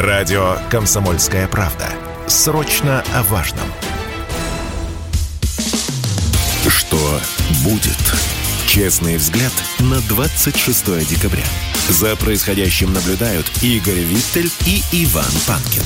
[0.00, 1.86] Радио «Комсомольская правда».
[2.26, 3.66] Срочно о важном.
[6.66, 7.20] Что
[7.62, 7.98] будет?
[8.66, 11.44] Честный взгляд на 26 декабря.
[11.90, 15.84] За происходящим наблюдают Игорь Виттель и Иван Панкин.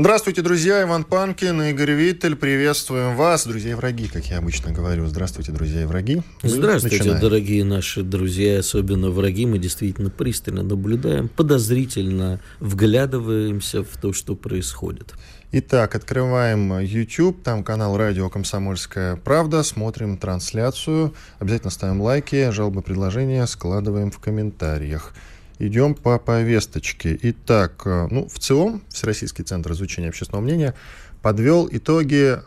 [0.00, 0.82] Здравствуйте, друзья.
[0.82, 2.34] Иван Панкин, Игорь Виттель.
[2.34, 5.06] Приветствуем вас, друзья и враги, как я обычно говорю.
[5.06, 6.22] Здравствуйте, друзья и враги.
[6.42, 7.20] Мы Здравствуйте, начинаем.
[7.20, 9.44] дорогие наши друзья, особенно враги.
[9.44, 15.12] Мы действительно пристально наблюдаем, подозрительно вглядываемся в то, что происходит.
[15.52, 23.46] Итак, открываем YouTube, там канал радио «Комсомольская правда», смотрим трансляцию, обязательно ставим лайки, жалобы, предложения
[23.46, 25.12] складываем в комментариях.
[25.60, 27.18] Идем по повесточке.
[27.20, 30.74] Итак, э, ну, в ЦИОМ, Всероссийский центр изучения общественного мнения,
[31.20, 32.40] подвел итоги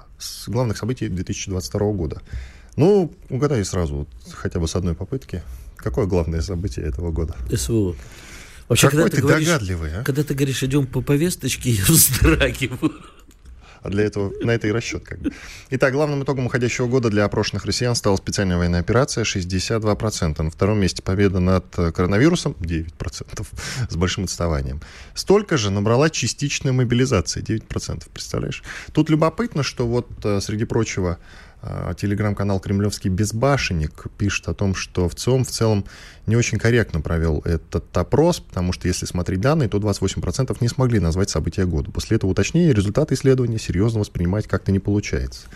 [0.48, 2.24] главных событий 2022 года.
[2.76, 5.44] Ну, угадай сразу, вот, хотя бы с одной попытки.
[5.76, 7.36] Какое главное событие этого года?
[7.56, 7.96] СВО.
[8.68, 10.04] Вообще, Какой когда ты, ты говоришь, догадливый, а?
[10.04, 12.94] Когда ты говоришь, идем по повесточке, я вздрагиваю.
[13.84, 15.32] А для этого, на это и расчет как бы.
[15.70, 20.42] Итак, главным итогом уходящего года для опрошенных россиян стала специальная военная операция 62%.
[20.42, 23.46] На втором месте победа над коронавирусом 9%,
[23.90, 24.82] с большим отставанием.
[25.14, 28.64] Столько же набрала частичная мобилизация, 9%, представляешь?
[28.94, 31.18] Тут любопытно, что вот, э, среди прочего,
[31.98, 35.86] телеграм-канал «Кремлевский безбашенник» пишет о том, что в ЦИОМ в целом
[36.26, 41.00] не очень корректно провел этот опрос, потому что если смотреть данные, то 28% не смогли
[41.00, 41.92] назвать события года.
[41.92, 45.48] После этого уточнения результаты исследования серьезно воспринимать как-то не получается.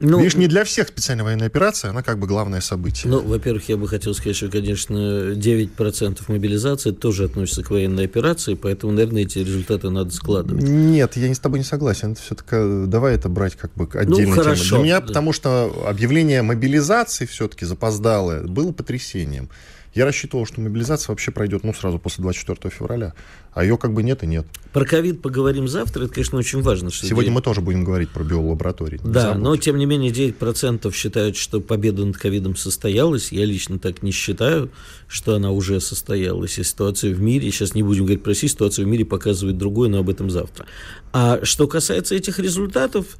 [0.00, 3.12] Ну, Видишь, не для всех специальная военная операция, она как бы главное событие.
[3.12, 8.54] Ну, во-первых, я бы хотел сказать, что, конечно, 9% мобилизации тоже относится к военной операции,
[8.54, 10.64] поэтому, наверное, эти результаты надо складывать.
[10.64, 12.12] Нет, я с тобой не согласен.
[12.12, 14.34] Это все-таки давай это брать как бы отдельно.
[14.34, 14.76] Ну, хорошо.
[14.76, 15.06] Для меня, да.
[15.08, 19.50] потому что объявление мобилизации все-таки запоздалое было потрясением.
[19.94, 23.12] Я рассчитывал, что мобилизация вообще пройдет, ну, сразу после 24 февраля.
[23.52, 24.46] А ее как бы нет и нет.
[24.72, 26.04] Про ковид поговорим завтра.
[26.04, 26.90] Это, конечно, очень важно.
[26.90, 27.34] Что Сегодня 9...
[27.34, 29.00] мы тоже будем говорить про биолаборатории.
[29.02, 33.32] Да, но, тем не менее, 9% считают, что победа над ковидом состоялась.
[33.32, 34.70] Я лично так не считаю,
[35.08, 36.58] что она уже состоялась.
[36.60, 39.88] И ситуация в мире, сейчас не будем говорить про Россию, ситуация в мире показывает другое,
[39.88, 40.66] но об этом завтра.
[41.12, 43.16] А что касается этих результатов,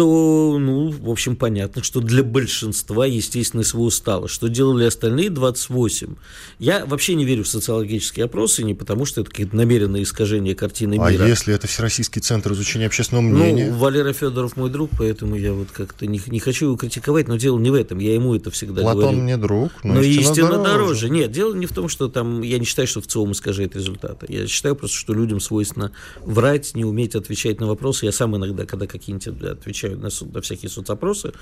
[0.00, 4.28] то, ну, в общем, понятно, что для большинства, естественно, СВО стало.
[4.28, 6.14] Что делали остальные 28?
[6.58, 10.96] Я вообще не верю в социологические опросы, не потому что это какие-то намеренные искажения картины
[10.98, 11.24] а мира.
[11.24, 13.70] А если это Всероссийский центр изучения общественного мнения?
[13.70, 17.36] Ну, Валера Федоров мой друг, поэтому я вот как-то не, не хочу его критиковать, но
[17.36, 19.18] дело не в этом, я ему это всегда Платон говорю.
[19.18, 20.64] мне друг, но, но истина, истина дороже.
[20.64, 21.10] дороже.
[21.10, 24.24] Нет, дело не в том, что там, я не считаю, что в ЦИОМ искажает результаты.
[24.30, 28.06] Я считаю просто, что людям свойственно врать, не уметь отвечать на вопросы.
[28.06, 31.32] Я сам иногда, когда какие-нибудь отвечаю на, на всякие всякие соцопросы,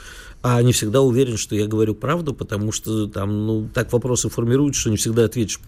[0.43, 4.75] а не всегда уверен, что я говорю правду, потому что там, ну, так вопросы формируют,
[4.75, 5.61] что не всегда ответишь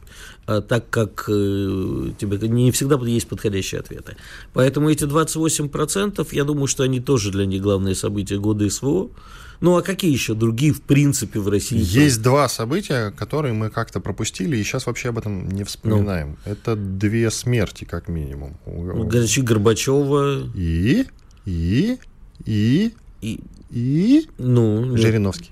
[0.46, 4.16] а, так, как э, тебе не всегда есть подходящие ответы.
[4.52, 9.10] Поэтому эти 28%, я думаю, что они тоже для них главные события года СВО.
[9.60, 11.78] Ну, а какие еще другие, в принципе, в России?
[11.78, 16.38] Есть два события, которые мы как-то пропустили, и сейчас вообще об этом не вспоминаем.
[16.46, 16.52] Ну.
[16.52, 18.56] Это две смерти, как минимум.
[18.64, 20.50] Горячи Горбачева.
[20.54, 21.04] И?
[21.44, 21.98] И?
[22.46, 22.92] И?
[23.20, 23.40] И,
[23.70, 24.28] и?
[24.38, 25.50] Ну, Жириновский.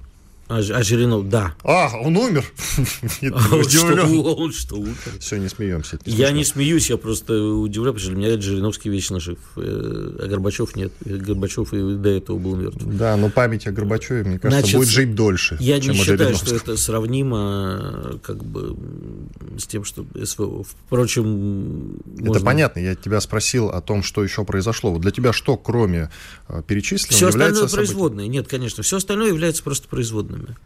[0.49, 1.55] А, а Жиринов, да.
[1.63, 2.45] А, он умер.
[3.23, 4.97] Он что, умер?
[5.21, 5.99] Все, не смеемся.
[6.07, 9.61] Я не смеюсь, я просто удивляюсь, потому что для меня Жириновский вечно жив, э,
[10.23, 10.93] а Горбачев нет.
[11.05, 12.83] Горбачев и до этого был мертв.
[12.83, 16.77] Да, но память о Горбачеве, мне кажется, будет жить дольше, Я не считаю, что это
[16.77, 18.77] сравнимо как бы
[19.59, 20.65] с тем, что СВО.
[20.65, 21.99] Впрочем.
[22.21, 24.93] Это понятно, я тебя спросил о том, что еще произошло.
[24.93, 26.11] Вот для тебя что, кроме
[26.49, 28.27] э, перечисленного, Все остальное производное.
[28.27, 30.56] Нет, конечно, все остальное является просто производным словами.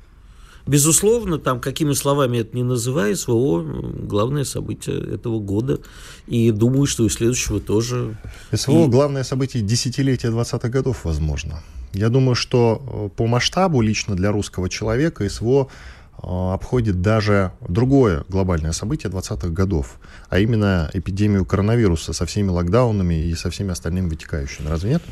[0.66, 3.62] Безусловно, там, какими словами это не называй, СВО–
[4.08, 5.80] главное событие этого года.
[6.28, 8.16] И думаю, что и следующего тоже.
[8.52, 11.62] СВО и...– главное событие десятилетия 20-х годов, возможно.
[11.92, 18.24] Я думаю, что э, по масштабу лично для русского человека СВО э, обходит даже другое
[18.28, 19.98] глобальное событие 20-х годов,
[20.30, 24.68] а именно эпидемию коронавируса со всеми локдаунами и со всеми остальными вытекающими.
[24.68, 25.02] Разве нет?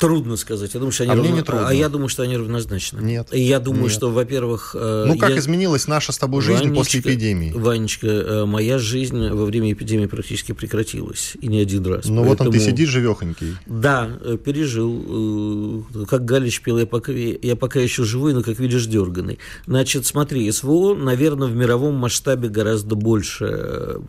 [0.00, 0.72] Трудно сказать.
[0.72, 1.30] Я думаю, что они а равно...
[1.30, 1.68] мне не трудно.
[1.68, 3.00] А я думаю, что они равнозначны.
[3.00, 3.28] Нет.
[3.32, 3.92] И я думаю, нет.
[3.92, 4.74] что, во-первых...
[4.78, 5.38] Э, ну, как я...
[5.38, 7.52] изменилась наша с тобой жизнь Ванечка, после эпидемии?
[7.52, 11.36] Ванечка, э, моя жизнь во время эпидемии практически прекратилась.
[11.42, 12.06] И не один раз.
[12.06, 12.28] Ну, Поэтому...
[12.28, 13.56] вот он, ты сидишь живехонький.
[13.66, 15.86] Да, э, пережил.
[16.08, 19.38] Как Галич пел, я пока, я пока еще живой, но, как видишь, дерганный.
[19.66, 24.00] Значит, смотри, СВО, наверное, в мировом масштабе гораздо больше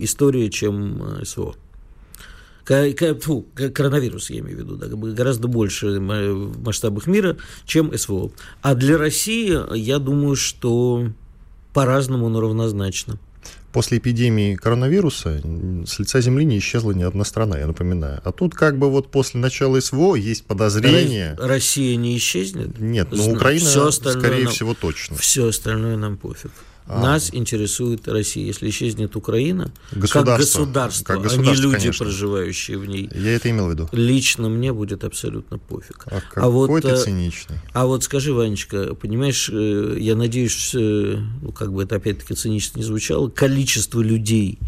[0.00, 1.54] история, чем СВО.
[2.66, 8.30] Фу, коронавирус, я имею в виду, да, гораздо больше в масштабах мира, чем СВО.
[8.62, 11.08] А для России, я думаю, что
[11.74, 13.18] По-разному, но равнозначно.
[13.72, 15.42] После эпидемии коронавируса
[15.84, 18.20] с лица Земли не исчезла ни одна страна, я напоминаю.
[18.24, 21.36] А тут как бы вот после начала СВО есть подозрение...
[21.40, 22.78] Россия не исчезнет?
[22.78, 25.16] Нет, но Украина, все скорее нам, всего, точно.
[25.16, 26.52] Все остальное нам пофиг.
[26.86, 27.00] А.
[27.00, 28.44] Нас интересует Россия.
[28.44, 32.04] Если исчезнет Украина, государство, как государство, как государство а не люди, конечно.
[32.04, 33.08] проживающие в ней.
[33.14, 33.88] Я это имел в виду.
[33.92, 36.06] Лично мне будет абсолютно пофиг.
[36.10, 37.56] А, а вот, ты э, циничный.
[37.72, 42.78] А вот скажи, Ванечка, понимаешь, э, я надеюсь, э, ну, как бы это опять-таки цинично
[42.78, 44.58] не звучало, количество людей,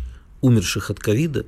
[0.40, 1.44] умерших от ковида,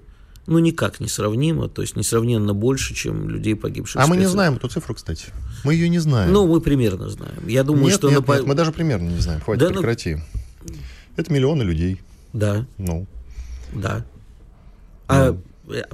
[0.46, 4.02] ну, никак не сравнимо, то есть несравненно больше, чем людей, погибших.
[4.02, 5.26] А мы не знаем эту цифру, кстати.
[5.64, 6.30] Мы ее не знаем.
[6.30, 7.46] Ну, мы примерно знаем.
[7.46, 8.10] Я думаю, нет, что...
[8.10, 8.34] Нет, на...
[8.34, 9.40] нет, мы даже примерно не знаем.
[9.40, 10.16] Хватит, да, ну, прекрати.
[10.16, 10.22] Ну...
[11.16, 12.00] Это миллионы людей.
[12.32, 12.66] Да.
[12.78, 13.06] Ну.
[13.72, 14.04] Да.
[15.08, 15.42] А, ну.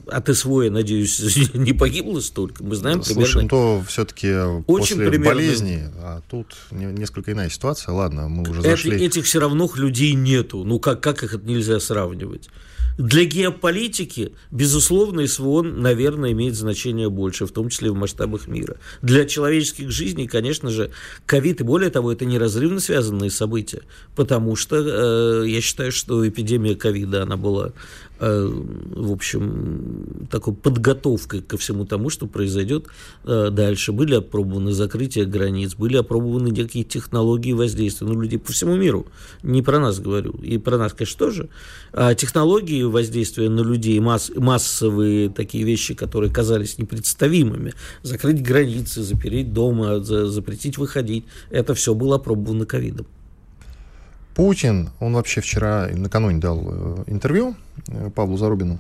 [0.09, 1.21] а ты свой, надеюсь,
[1.55, 2.63] не погибло столько?
[2.65, 3.43] Мы знаем Слушай, примерно...
[3.43, 4.35] ну то все-таки
[4.67, 5.27] после примерно...
[5.27, 7.93] болезни, а тут несколько иная ситуация.
[7.93, 9.05] Ладно, мы уже зашли...
[9.05, 10.65] Этих все равно людей нету.
[10.65, 12.51] Ну как, как их нельзя сравнивать?
[12.99, 18.77] Для геополитики, безусловно, СВО, наверное, имеет значение больше, в том числе в масштабах мира.
[19.03, 20.91] Для человеческих жизней, конечно же,
[21.27, 23.83] ковид, и более того, это неразрывно связанные события,
[24.15, 27.73] потому что э, я считаю, что эпидемия ковида, она была
[28.21, 32.87] в общем, такой подготовкой ко всему тому, что произойдет
[33.25, 33.93] э, дальше.
[33.93, 39.07] Были опробованы закрытия границ, были опробованы некие технологии воздействия на людей по всему миру.
[39.43, 41.49] Не про нас говорю, и про нас, конечно, тоже.
[41.93, 49.53] А технологии воздействия на людей, масс, массовые такие вещи, которые казались непредставимыми, закрыть границы, запереть
[49.53, 53.07] дома, запретить выходить, это все было опробовано ковидом.
[54.35, 57.55] Путин, он вообще вчера, накануне дал э, интервью
[57.87, 58.79] э, Павлу Зарубину,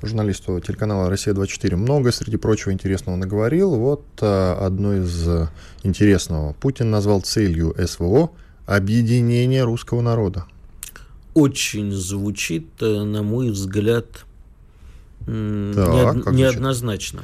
[0.00, 1.74] журналисту телеканала «Россия-24».
[1.74, 3.74] Много, среди прочего, интересного наговорил.
[3.74, 5.28] Вот э, одно из
[5.82, 6.52] интересного.
[6.52, 8.30] Путин назвал целью СВО
[8.66, 10.44] объединение русского народа.
[11.34, 14.24] Очень звучит, на мой взгляд,
[15.26, 16.32] неод...
[16.32, 17.22] неоднозначно.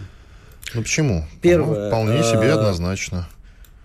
[0.74, 1.24] Ну почему?
[1.40, 1.84] Первое.
[1.84, 3.28] Ну, вполне себе однозначно.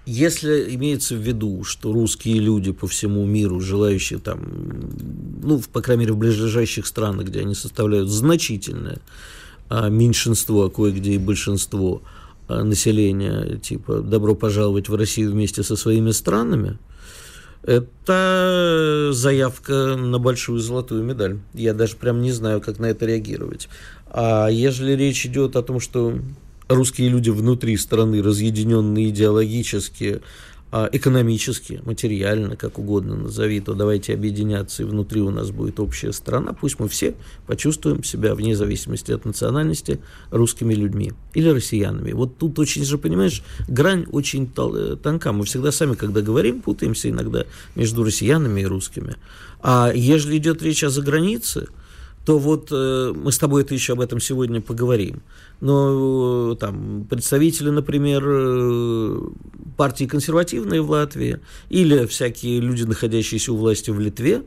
[0.06, 4.42] Если имеется в виду, что русские люди по всему миру, желающие там,
[5.44, 9.00] ну, по крайней мере, в ближайших странах, где они составляют значительное
[9.70, 12.02] а, меньшинство, а кое-где и большинство
[12.48, 16.80] а, населения, типа, добро пожаловать в Россию вместе со своими странами,
[17.64, 21.40] это заявка на большую золотую медаль.
[21.54, 23.70] Я даже прям не знаю, как на это реагировать.
[24.08, 26.18] А если речь идет о том, что
[26.74, 30.22] русские люди внутри страны разъединенные идеологически,
[30.74, 36.14] а, экономически, материально, как угодно назови, то давайте объединяться, и внутри у нас будет общая
[36.14, 36.54] страна.
[36.54, 37.16] Пусть мы все
[37.46, 42.14] почувствуем себя, вне зависимости от национальности, русскими людьми или россиянами.
[42.14, 45.34] Вот тут очень же, понимаешь, грань очень э, тонка.
[45.34, 47.46] Мы всегда сами, когда говорим, путаемся иногда
[47.76, 49.18] между россиянами и русскими.
[49.62, 51.68] А если идет речь о загранице,
[52.26, 55.22] то вот э, мы с тобой это еще об этом сегодня поговорим.
[55.60, 59.20] Но э, там представители, например, э,
[59.78, 61.40] партии консервативные в Латвии
[61.70, 64.44] или всякие люди, находящиеся у власти в Литве,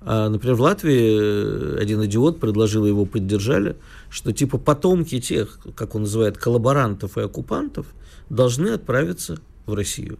[0.00, 3.76] а, например, в Латвии э, один идиот предложил, его поддержали,
[4.10, 7.86] что типа потомки тех, как он называет, коллаборантов и оккупантов,
[8.30, 10.18] должны отправиться в Россию.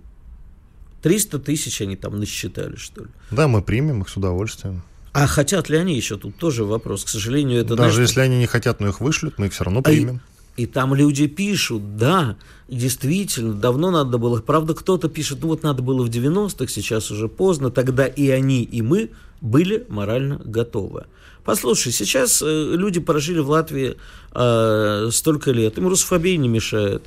[1.02, 3.10] 300 тысяч они там насчитали, что ли.
[3.30, 4.82] Да, мы примем их с удовольствием.
[5.22, 6.16] А хотят ли они еще?
[6.16, 7.04] Тут тоже вопрос.
[7.04, 7.74] К сожалению, это...
[7.74, 10.20] Даже знаешь, если они не хотят, но их вышлют, мы их все равно примем.
[10.56, 12.36] А и, и там люди пишут, да,
[12.68, 14.40] действительно, давно надо было.
[14.40, 17.70] Правда, кто-то пишет, ну вот надо было в 90-х, сейчас уже поздно.
[17.70, 19.10] Тогда и они, и мы
[19.40, 21.06] были морально готовы.
[21.44, 23.96] Послушай, сейчас э, люди прожили в Латвии
[24.34, 27.02] э, столько лет, им русофобия не мешает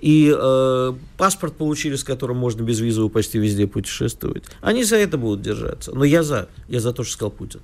[0.00, 4.44] и э, паспорт получили, с которым можно без визового почти везде путешествовать.
[4.62, 5.92] Они за это будут держаться.
[5.94, 6.48] Но я за.
[6.68, 7.60] Я за то, что сказал Путин.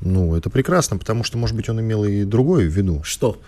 [0.00, 3.02] Ну, это прекрасно, потому что, может быть, он имел и другое в виду.
[3.04, 3.40] Что?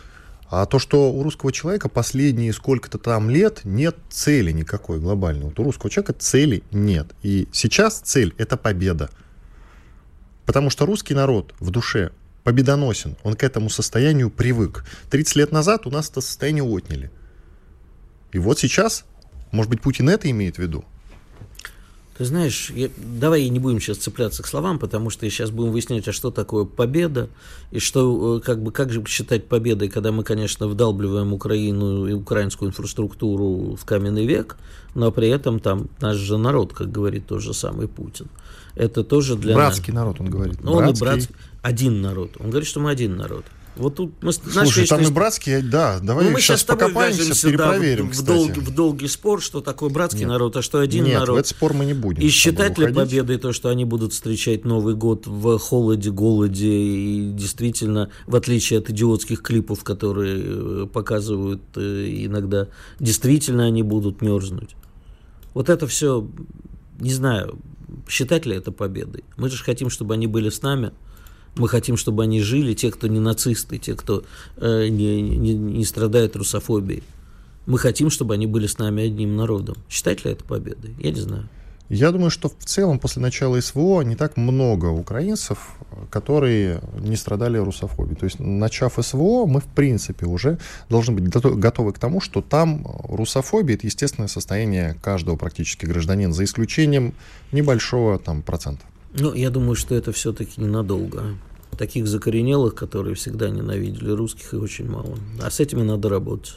[0.48, 5.46] А то, что у русского человека последние сколько-то там лет нет цели никакой глобальной.
[5.46, 7.08] Вот у русского человека цели нет.
[7.22, 9.10] И сейчас цель– это победа.
[10.44, 12.12] Потому что русский народ в душе
[12.44, 13.16] победоносен.
[13.24, 14.84] Он к этому состоянию привык.
[15.10, 17.10] 30 лет назад у нас это состояние отняли.
[18.32, 19.04] И вот сейчас,
[19.52, 20.84] может быть, Путин это имеет в виду?
[22.18, 26.08] Ты знаешь, я, давай не будем сейчас цепляться к словам, потому что сейчас будем выяснять,
[26.08, 27.28] а что такое победа,
[27.72, 32.14] и что, э, как бы, как же считать победой, когда мы, конечно, вдалбливаем Украину и
[32.14, 34.56] украинскую инфраструктуру в каменный век,
[34.94, 38.28] но при этом там наш же народ, как говорит тот же самый Путин.
[38.76, 40.02] Это тоже для Братский нас...
[40.02, 40.62] народ, он говорит.
[40.62, 41.34] Ну, он и братский.
[41.60, 42.36] Один народ.
[42.38, 43.44] Он говорит, что мы один народ.
[43.76, 48.14] Вот тут мы, Слушай, там и братские, да, давай ну, мы сейчас покопаемся, перепроверим, да,
[48.14, 50.30] в, в, долг, в долгий спор, что такое братский Нет.
[50.30, 51.36] народ, а что один Нет, народ.
[51.36, 52.22] в этот спор мы не будем.
[52.22, 57.32] И считать ли победой то, что они будут встречать Новый год в холоде, голоде и
[57.32, 62.68] действительно, в отличие от идиотских клипов, которые э, показывают э, иногда,
[62.98, 64.74] действительно они будут мерзнуть.
[65.52, 66.26] Вот это все,
[66.98, 67.58] не знаю,
[68.08, 69.24] считать ли это победой.
[69.36, 70.92] Мы же хотим, чтобы они были с нами–
[71.56, 74.24] мы хотим, чтобы они жили, те, кто не нацисты, те, кто
[74.56, 77.02] э, не, не, не страдает русофобией.
[77.66, 79.76] Мы хотим, чтобы они были с нами одним народом.
[79.88, 80.94] Считать ли это победой?
[80.98, 81.48] Я не знаю.
[81.88, 85.76] Я думаю, что в целом после начала СВО не так много украинцев,
[86.10, 88.16] которые не страдали русофобией.
[88.16, 90.58] То есть, начав СВО, мы, в принципе, уже
[90.88, 96.42] должны быть готовы к тому, что там русофобия– это естественное состояние каждого практически гражданина, за
[96.42, 97.14] исключением
[97.52, 98.84] небольшого там, процента.
[99.18, 101.36] Ну, я думаю, что это все-таки ненадолго.
[101.78, 105.16] Таких закоренелых, которые всегда ненавидели русских, их очень мало.
[105.42, 106.56] А с этими надо работать.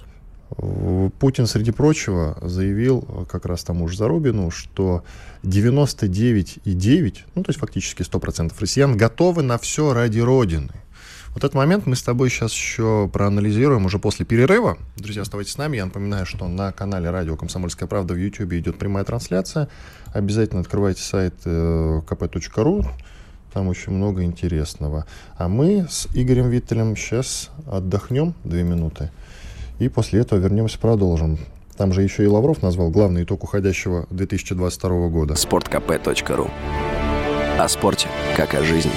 [1.20, 5.04] Путин, среди прочего, заявил как раз тому же Зарубину, что
[5.44, 10.72] 99,9, ну то есть фактически 100% россиян готовы на все ради Родины.
[11.40, 14.78] Вот этот момент мы с тобой сейчас еще проанализируем уже после перерыва.
[14.98, 15.78] Друзья, оставайтесь с нами.
[15.78, 19.70] Я напоминаю, что на канале Радио «Комсомольская правда» в YouTube идет прямая трансляция.
[20.14, 22.86] Обязательно открывайте сайт э, kp.ru.
[23.54, 25.06] Там очень много интересного.
[25.38, 29.10] А мы с Игорем Виттелем сейчас отдохнем две минуты.
[29.80, 31.40] И после этого вернемся, продолжим.
[31.78, 35.36] Там же еще и Лавров назвал главный итог уходящего 2022 года.
[35.36, 36.52] sportkp.ru
[37.58, 38.92] О спорте, как о жизни.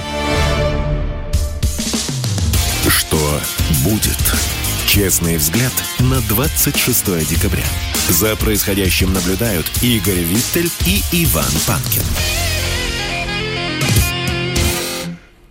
[3.13, 3.39] Что
[3.83, 4.17] будет?
[4.87, 7.63] Честный взгляд на 26 декабря.
[8.09, 12.01] За происходящим наблюдают Игорь Виттель и Иван Панкин.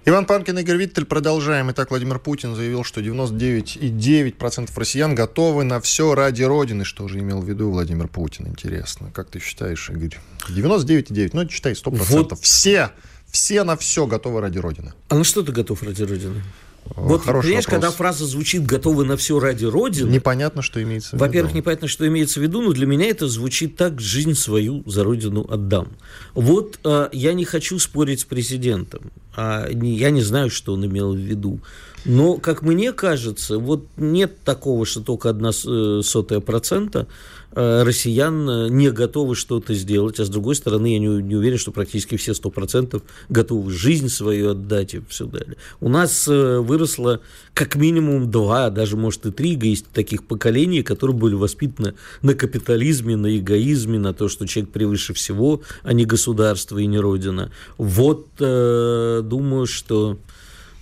[0.06, 1.04] Иван Панкин, Игорь Виттель.
[1.04, 1.70] Продолжаем.
[1.70, 6.84] Итак, Владимир Путин заявил, что 99,9% россиян готовы на все ради Родины.
[6.84, 8.48] Что же имел в виду Владимир Путин?
[8.48, 9.12] Интересно.
[9.14, 10.18] Как ты считаешь, Игорь?
[10.48, 11.30] 99,9%.
[11.32, 11.92] Ну, считай 100%.
[11.92, 12.40] Вот.
[12.40, 12.90] Все,
[13.30, 14.94] все на все готовы ради Родины.
[15.08, 16.42] А на что ты готов ради Родины?
[16.84, 17.66] Вот, понимаешь, вопрос.
[17.66, 21.24] когда фраза звучит «готовы на все ради Родины», непонятно, что имеется в виду.
[21.24, 25.04] Во-первых, непонятно, что имеется в виду, но для меня это звучит так «жизнь свою за
[25.04, 25.88] Родину отдам».
[26.34, 30.84] Вот э, я не хочу спорить с президентом, а не, я не знаю, что он
[30.84, 31.60] имел в виду.
[32.04, 37.06] Но, как мне кажется, вот нет такого, что только одна э, сотая процента
[37.54, 41.70] россиян э, не готовы что-то сделать, а с другой стороны, я не, не уверен, что
[41.70, 45.56] практически все 100% готовы жизнь свою отдать и все далее.
[45.80, 47.20] У нас э, выросло
[47.54, 53.16] как минимум два, даже может и три есть таких поколений, которые были воспитаны на капитализме,
[53.16, 57.52] на эгоизме, на то, что человек превыше всего, а не государство и не родина.
[57.76, 60.18] Вот э, думаю, что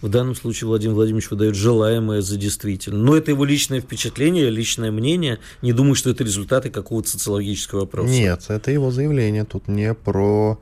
[0.02, 3.00] в данном случае Владимир Владимирович выдает желаемое за действительное.
[3.00, 5.38] Но это его личное впечатление, личное мнение.
[5.62, 8.10] Не думаю, что это результаты какого-то социологического опроса.
[8.10, 9.44] Нет, это его заявление.
[9.44, 10.58] Тут не про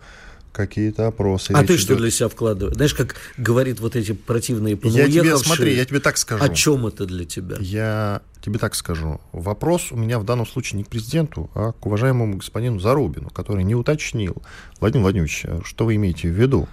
[0.52, 1.52] какие-то опросы.
[1.52, 1.80] А ты идет...
[1.80, 2.74] что для себя вкладываешь?
[2.74, 6.42] Знаешь, как говорит вот эти противные Я тебе, смотри, я тебе так скажу.
[6.42, 7.56] О чем это для тебя?
[7.60, 9.20] Я тебе так скажу.
[9.30, 13.62] Вопрос у меня в данном случае не к президенту, а к уважаемому господину Зарубину, который
[13.62, 14.42] не уточнил.
[14.80, 16.68] Владимир Владимирович, что вы имеете в виду?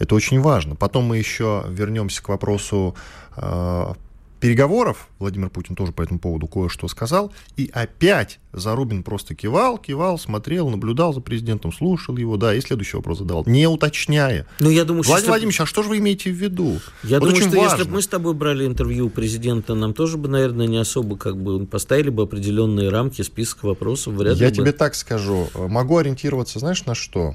[0.00, 0.74] Это очень важно.
[0.74, 2.96] Потом мы еще вернемся к вопросу
[3.36, 3.92] э,
[4.40, 5.08] переговоров.
[5.18, 7.32] Владимир Путин тоже по этому поводу кое-что сказал.
[7.58, 12.96] И опять Зарубин просто кивал, кивал, смотрел, наблюдал за президентом, слушал его, да, и следующий
[12.96, 14.46] вопрос задал, не уточняя.
[14.58, 15.30] Ну, я думаю, Владимир что...
[15.32, 16.80] Владимирович, а что же вы имеете в виду?
[17.04, 17.76] Я вот думаю, что важно.
[17.76, 21.18] если бы мы с тобой брали интервью у президента, нам тоже бы, наверное, не особо
[21.18, 24.14] как бы поставили бы определенные рамки, список вопросов.
[24.14, 24.54] Вряд я бы...
[24.54, 27.34] тебе так скажу, могу ориентироваться, знаешь, на что?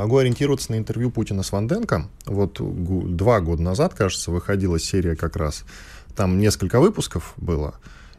[0.00, 2.08] Могу ориентироваться на интервью Путина с Ванденко.
[2.24, 5.64] Вот два года назад, кажется, выходила серия как раз.
[6.16, 7.74] Там несколько выпусков было,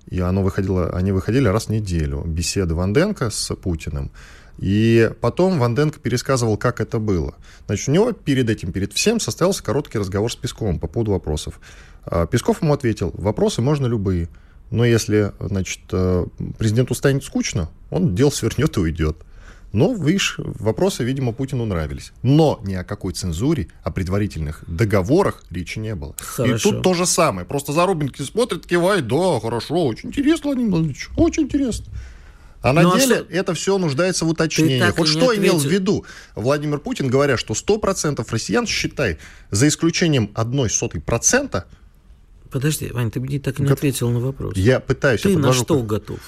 [0.05, 2.21] и оно выходило, они выходили раз в неделю.
[2.23, 4.11] Беседы Ванденко с Путиным.
[4.59, 7.33] И потом Ванденко пересказывал, как это было.
[7.65, 11.59] Значит, у него перед этим, перед всем состоялся короткий разговор с Песковым по поводу вопросов.
[12.05, 14.29] А Песков ему ответил, вопросы можно любые.
[14.69, 16.27] Но если, значит, э,
[16.59, 19.17] президенту станет скучно, он дел свернет и уйдет.
[19.73, 22.11] Но, видишь, вопросы, видимо, Путину нравились.
[22.23, 26.13] Но ни о какой цензуре, о предварительных договорах речи не было.
[26.19, 26.55] Хорошо.
[26.55, 27.47] И тут то же самое.
[27.47, 31.85] Просто Зарубинки смотрит, кивает, да, хорошо, очень интересно, Владимир Владимирович, очень интересно.
[32.61, 33.33] А на ну, а деле а что?
[33.33, 34.97] это все нуждается в уточнениях.
[34.97, 35.41] Вот что ответил.
[35.41, 39.17] имел в виду Владимир Путин, говоря, что 100% россиян, считай,
[39.49, 41.65] за исключением одной сотой процента...
[42.51, 43.77] Подожди, Вань, ты мне так и не как...
[43.77, 44.55] ответил на вопрос.
[44.57, 45.21] Я пытаюсь.
[45.21, 46.19] Ты на что готов?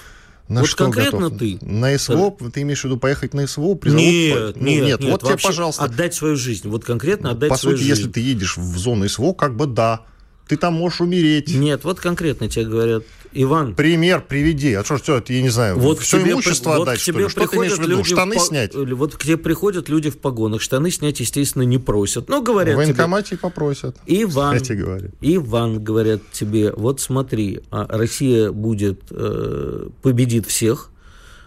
[0.48, 1.40] На вот что конкретно готов?
[1.40, 1.58] ты.
[1.62, 3.76] На СВО, ты имеешь в виду поехать на СВО?
[3.76, 5.12] Призовут, нет, ну, нет, нет, нет.
[5.12, 5.84] Вот тебе, пожалуйста.
[5.84, 6.68] Отдать свою жизнь.
[6.68, 8.00] Вот конкретно отдать По свою сути, жизнь.
[8.02, 10.02] если ты едешь в зону СВО, как бы да.
[10.48, 11.54] Ты там можешь умереть.
[11.54, 13.04] Нет, вот конкретно тебе говорят,
[13.36, 13.76] Иван.
[13.76, 14.74] Пример приведи.
[14.74, 17.24] А что, что я не знаю, Вот все тебе, имущество вот отдать, к что тебе
[17.24, 17.30] ли?
[17.30, 17.90] Что ты имеешь в виду?
[17.98, 18.76] люди Штаны в по- снять?
[18.76, 22.30] Или Вот к тебе приходят люди в погонах, штаны снять, естественно, не просят.
[22.30, 23.98] Но говорят В тебе, военкомате и попросят.
[24.06, 25.10] Иван, говоря.
[25.22, 30.90] Иван, говорят тебе, вот смотри, а Россия будет, э, победит всех,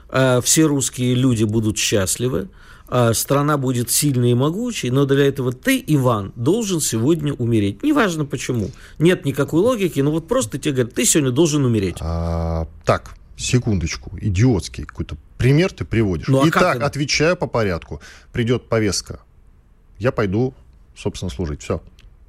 [0.09, 2.49] а все русские люди будут счастливы,
[3.15, 7.83] страна будет сильной и могучей, но для этого ты, Иван, должен сегодня умереть.
[7.83, 8.71] Неважно почему.
[8.99, 11.97] Нет никакой логики, но вот просто тебе говорят, ты сегодня должен умереть.
[12.01, 14.13] А, так, секундочку.
[14.21, 16.29] Идиотский какой-то пример ты приводишь.
[16.29, 16.87] Ну, а Итак, это?
[16.87, 18.01] отвечаю по порядку.
[18.33, 19.21] Придет повестка.
[19.99, 20.55] Я пойду,
[20.97, 21.63] собственно, служить.
[21.63, 21.83] Все.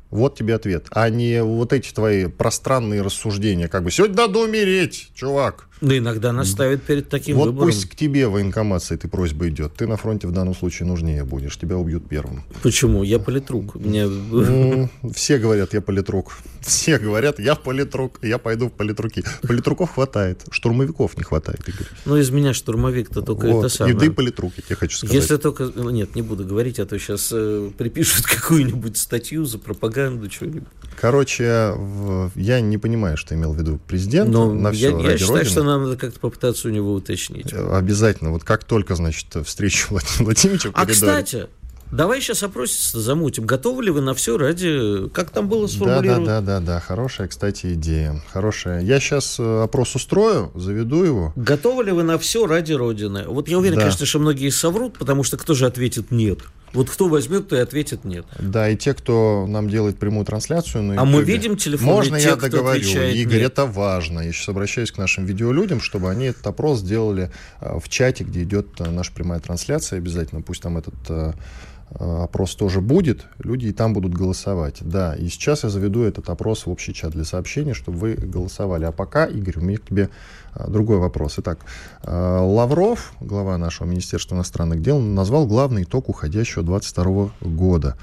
[0.09, 0.87] Вот тебе ответ.
[0.91, 3.67] А не вот эти твои пространные рассуждения.
[3.67, 5.66] Как бы, сегодня надо умереть, чувак.
[5.81, 7.67] Но иногда нас ставят перед таким вот выбором.
[7.67, 9.73] пусть к тебе военкомат с этой просьбой идет.
[9.75, 11.57] Ты на фронте в данном случае нужнее будешь.
[11.57, 12.43] Тебя убьют первым.
[12.63, 13.03] Почему?
[13.03, 13.75] Я политрук.
[13.75, 14.07] Меня...
[14.07, 16.33] Ну, Все говорят, я политрук.
[16.61, 19.23] Все говорят, я политрук, я пойду в политруки.
[19.41, 21.87] Политруков хватает, штурмовиков не хватает, Игорь.
[22.05, 23.65] Ну, из меня штурмовик-то только Вот.
[23.65, 23.95] это самое.
[23.95, 25.15] И ты политрук, я тебе хочу сказать.
[25.15, 25.71] Если только...
[25.73, 27.27] ну, Нет, не буду говорить, а то сейчас
[27.77, 30.63] припишут какую-нибудь статью за пропаганду, что-нибудь.
[30.99, 31.73] Короче,
[32.35, 34.29] я не понимаю, что имел в виду президент.
[34.29, 35.51] Но на я, все я ради считаю, Родины.
[35.51, 37.53] что нам надо как-то попытаться у него уточнить.
[37.53, 38.31] Обязательно.
[38.31, 40.93] Вот как только, значит, встречу Владимира Владимировича в А, коридоре.
[40.95, 41.47] кстати,
[41.91, 43.45] давай сейчас опроситься замутим.
[43.45, 45.07] Готовы ли вы на все ради...
[45.09, 46.25] Как там было Да, да, сформулировано?
[46.25, 46.79] да, да, да.
[46.79, 48.21] Хорошая, кстати, идея.
[48.33, 48.81] Хорошая.
[48.81, 51.33] Я сейчас опрос устрою, заведу его.
[51.35, 53.25] Готовы ли вы на все ради Родины?
[53.27, 53.81] Вот я уверен, Да.
[53.83, 56.39] конечно, что многие соврут, потому что кто же ответит «нет»?
[56.73, 58.25] Вот кто возьмет, то и ответит «нет».
[58.39, 62.29] Да, и те, кто нам делает прямую трансляцию на А мы видим телефоны Можно тех,
[62.29, 62.81] я договорю?
[62.81, 63.51] Игорь, «нет».
[63.51, 64.19] это важно.
[64.19, 67.31] Я сейчас обращаюсь к нашим видеолюдям, чтобы они этот опрос сделали
[67.61, 69.97] э, в чате, где идет э, наша прямая трансляция.
[69.97, 71.33] Обязательно пусть там этот э,
[71.89, 73.25] опрос тоже будет.
[73.39, 74.77] Люди и там будут голосовать.
[74.81, 78.85] Да, и сейчас я заведу этот опрос в общий чат для сообщений, чтобы вы голосовали.
[78.85, 80.09] А пока, Игорь, у меня к тебе
[80.53, 81.35] э, другой вопрос.
[81.37, 81.59] Итак,
[82.03, 87.97] э, Лавров, глава нашего Министерства иностранных дел, назвал главный итог уходящего 22 года.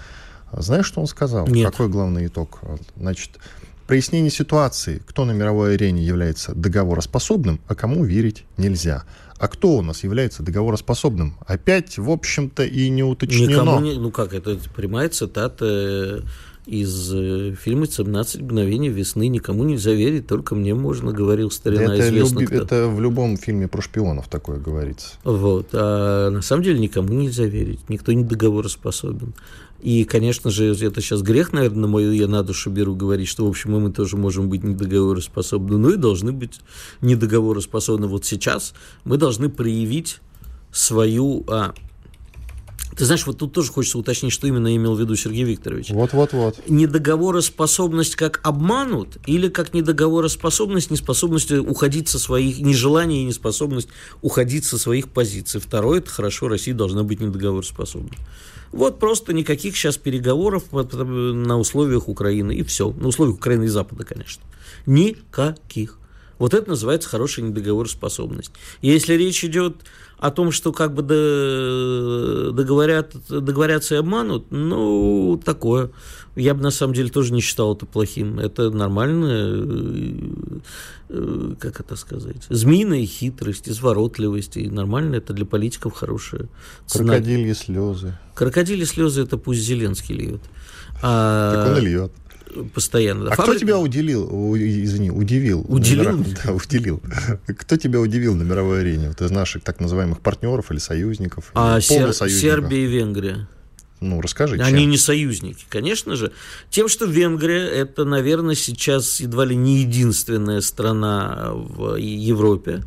[0.52, 1.46] Знаешь, что он сказал?
[1.46, 1.70] Нет.
[1.70, 2.60] Какой главный итог?
[2.96, 3.38] Значит,
[3.86, 9.04] прояснение ситуации, кто на мировой арене является договороспособным, а кому верить нельзя.
[9.44, 11.34] А кто у нас является договороспособным?
[11.44, 13.50] Опять, в общем-то, и не уточнено.
[13.50, 13.92] Никому не...
[13.92, 16.20] Ну как, это прямая цитата э,
[16.64, 19.28] из э, фильма «17 мгновений весны».
[19.28, 22.56] Никому нельзя верить, только мне можно, говорил старина это, известно люби- кто.
[22.56, 25.08] это в любом фильме про шпионов такое говорится.
[25.24, 25.68] Вот.
[25.74, 27.80] А на самом деле никому нельзя верить.
[27.90, 29.34] Никто не договороспособен.
[29.84, 33.44] И, конечно же, это сейчас грех, наверное, на мою я на душу беру говорить, что,
[33.44, 36.60] в общем, и мы тоже можем быть недоговороспособны, но и должны быть
[37.02, 38.06] недоговороспособны.
[38.06, 38.72] Вот сейчас
[39.04, 40.20] мы должны проявить
[40.72, 41.44] свою...
[41.48, 41.74] А,
[42.96, 45.90] ты знаешь, вот тут тоже хочется уточнить, что именно имел в виду Сергей Викторович.
[45.90, 46.66] Вот-вот-вот.
[46.66, 53.88] Недоговороспособность как обманут или как недоговороспособность, неспособность уходить со своих, нежелание и неспособность
[54.22, 55.60] уходить со своих позиций.
[55.60, 58.16] Второе, это хорошо, Россия должна быть недоговороспособной.
[58.74, 62.90] Вот просто никаких сейчас переговоров э, на условиях Украины, и все.
[62.92, 64.42] На условиях Украины и Запада, конечно.
[64.86, 65.98] Никаких.
[66.38, 68.50] Вот это называется хорошая недоговороспособность.
[68.82, 69.76] Если речь идет
[70.18, 75.90] о том, что как бы до- договорят, договорятся и обманут, ну, такое.
[76.36, 78.40] Я бы на самом деле тоже не считал это плохим.
[78.40, 80.58] Это нормально, э,
[81.10, 84.56] э, как это сказать, змеиная хитрость, изворотливость.
[84.56, 86.48] И нормально, это для политиков хорошая
[86.86, 87.12] цена.
[87.14, 88.18] Крокодильи слезы.
[88.34, 90.40] Крокодили слезы это пусть Зеленский льет.
[91.02, 92.12] А, Так он и льет.
[92.72, 93.30] Постоянно.
[93.30, 95.64] А кто Фабрика- тебя уделил, у- извини, удивил?
[95.68, 96.18] Уделил?
[96.18, 97.00] Мира- Да, уделил.
[97.46, 99.08] Кто тебя удивил на мировой арене?
[99.08, 101.50] Вот из наших так называемых партнеров или союзников?
[101.54, 102.12] А или Сер-?
[102.12, 103.48] Сербия и Венгрия.
[104.04, 104.90] Ну, расскажи, Они чем?
[104.90, 106.32] не союзники, конечно же.
[106.70, 112.82] Тем, что Венгрия это, наверное, сейчас едва ли не единственная страна в Европе,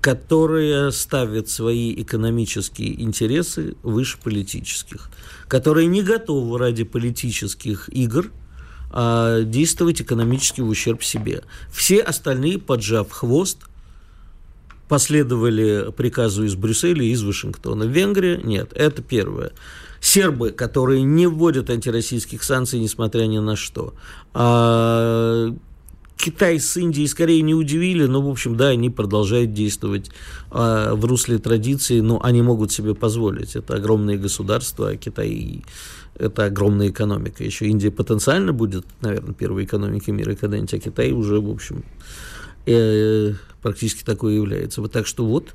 [0.00, 5.10] которая ставит свои экономические интересы выше политических,
[5.46, 8.30] которая не готова ради политических игр
[8.90, 11.42] а, действовать экономически в ущерб себе.
[11.70, 13.58] Все остальные, поджав хвост,
[14.88, 17.84] последовали приказу из Брюсселя и из Вашингтона.
[17.84, 19.52] Венгрия нет, это первое.
[20.00, 23.94] Сербы, которые не вводят антироссийских санкций, несмотря ни на что.
[24.34, 25.54] А
[26.16, 30.10] Китай с Индией скорее не удивили, но, в общем, да, они продолжают действовать
[30.50, 33.54] а, в русле традиции, но они могут себе позволить.
[33.54, 35.62] Это огромные государства, а Китай
[36.18, 37.44] это огромная экономика.
[37.44, 41.84] Еще Индия потенциально будет, наверное, первой экономикой мира когда-нибудь, а Китай уже, в общем,
[42.64, 44.80] э, практически такой является.
[44.80, 45.54] Вот так что вот.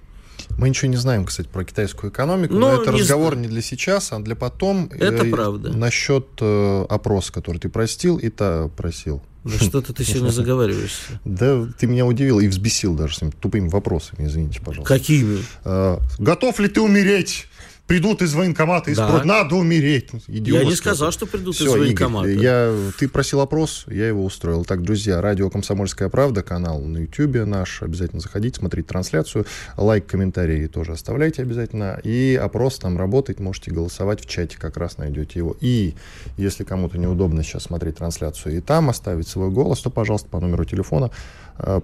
[0.58, 3.48] Мы ничего не знаем, кстати, про китайскую экономику, Ну, но это не разговор знаю.
[3.48, 4.90] не для сейчас, а для потом.
[4.94, 5.72] Это Э, правда.
[5.76, 9.22] Насчет э, опроса, который ты простил и та просил.
[9.44, 11.20] Да что-то ты сегодня заговариваешься.
[11.26, 14.94] Да, ты меня удивил и взбесил даже своими тупыми вопросами, извините, пожалуйста.
[14.94, 15.40] Какими?
[15.64, 17.48] А, готов ли ты умереть?
[17.92, 19.06] Придут из военкомата и да.
[19.06, 20.12] спросят, надо умереть.
[20.30, 22.30] Идиот, я не сказал, что придут Все, из военкомата.
[22.30, 24.64] Игорь, я, ты просил опрос, я его устроил.
[24.64, 27.82] Так, друзья, радио «Комсомольская правда», канал на YouTube наш.
[27.82, 29.46] Обязательно заходите, смотрите трансляцию.
[29.76, 32.00] Лайк, комментарии тоже оставляйте обязательно.
[32.06, 35.58] И опрос там работает, можете голосовать в чате, как раз найдете его.
[35.60, 35.94] И
[36.38, 40.64] если кому-то неудобно сейчас смотреть трансляцию и там оставить свой голос, то, пожалуйста, по номеру
[40.64, 41.12] телефона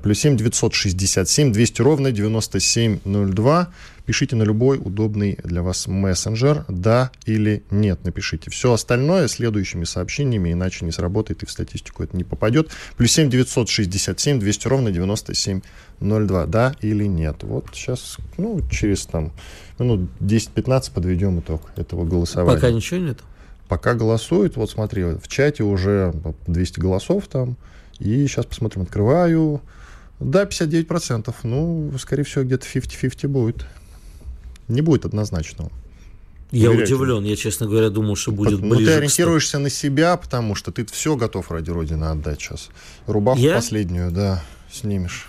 [0.02, 3.70] плюс 7 967 200 ровно 9702
[4.08, 8.50] Пишите на любой удобный для вас мессенджер, да или нет, напишите.
[8.50, 12.72] Все остальное следующими сообщениями, иначе не сработает и в статистику это не попадет.
[12.96, 17.44] Плюс 7 967 200 ровно 9702, да или нет.
[17.44, 19.34] Вот сейчас, ну, через там
[19.78, 22.56] минут 10-15 подведем итог этого голосования.
[22.56, 23.20] Пока ничего нет?
[23.68, 26.14] Пока голосуют, вот смотри, в чате уже
[26.48, 27.58] 200 голосов там,
[28.00, 29.62] и сейчас посмотрим, открываю.
[30.20, 31.34] Да, 59%.
[31.44, 33.66] Ну, скорее всего, где-то 50-50 будет
[34.68, 35.72] не будет однозначного.
[36.52, 36.96] Я Уверяйте.
[36.96, 38.82] удивлен, я, честно говоря, думал, что будет ну, ближе.
[38.82, 42.70] Ну, ты ориентируешься на себя, потому что ты все готов ради Родины отдать сейчас.
[43.06, 43.56] Рубаху я?
[43.56, 45.28] последнюю, да, снимешь.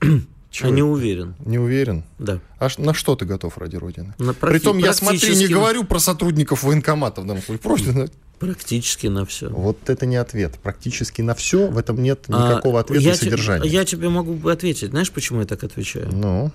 [0.58, 0.70] Чего?
[0.70, 1.36] А не уверен.
[1.46, 2.02] Не уверен?
[2.18, 2.40] Да.
[2.58, 4.14] А на что ты готов ради Родины?
[4.18, 8.10] На практи- Притом я, смотри, не говорю про сотрудников военкоматов, да, просто...
[8.40, 9.50] Практически на все.
[9.50, 10.58] Вот это не ответ.
[10.62, 13.64] Практически на все, в этом нет а, никакого а, ответа я и содержания.
[13.64, 14.90] Те, я тебе могу ответить.
[14.90, 16.08] Знаешь, почему я так отвечаю?
[16.12, 16.52] Ну?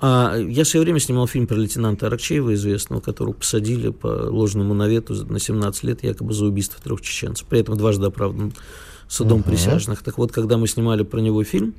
[0.00, 4.74] А я в свое время снимал фильм про лейтенанта Аракчеева, известного, которого посадили по ложному
[4.74, 7.46] навету на 17 лет, якобы за убийство трех чеченцев.
[7.48, 8.52] При этом дважды оправдан
[9.08, 9.44] судом uh-huh.
[9.44, 10.02] присяжных.
[10.02, 11.74] Так вот, когда мы снимали про него фильм,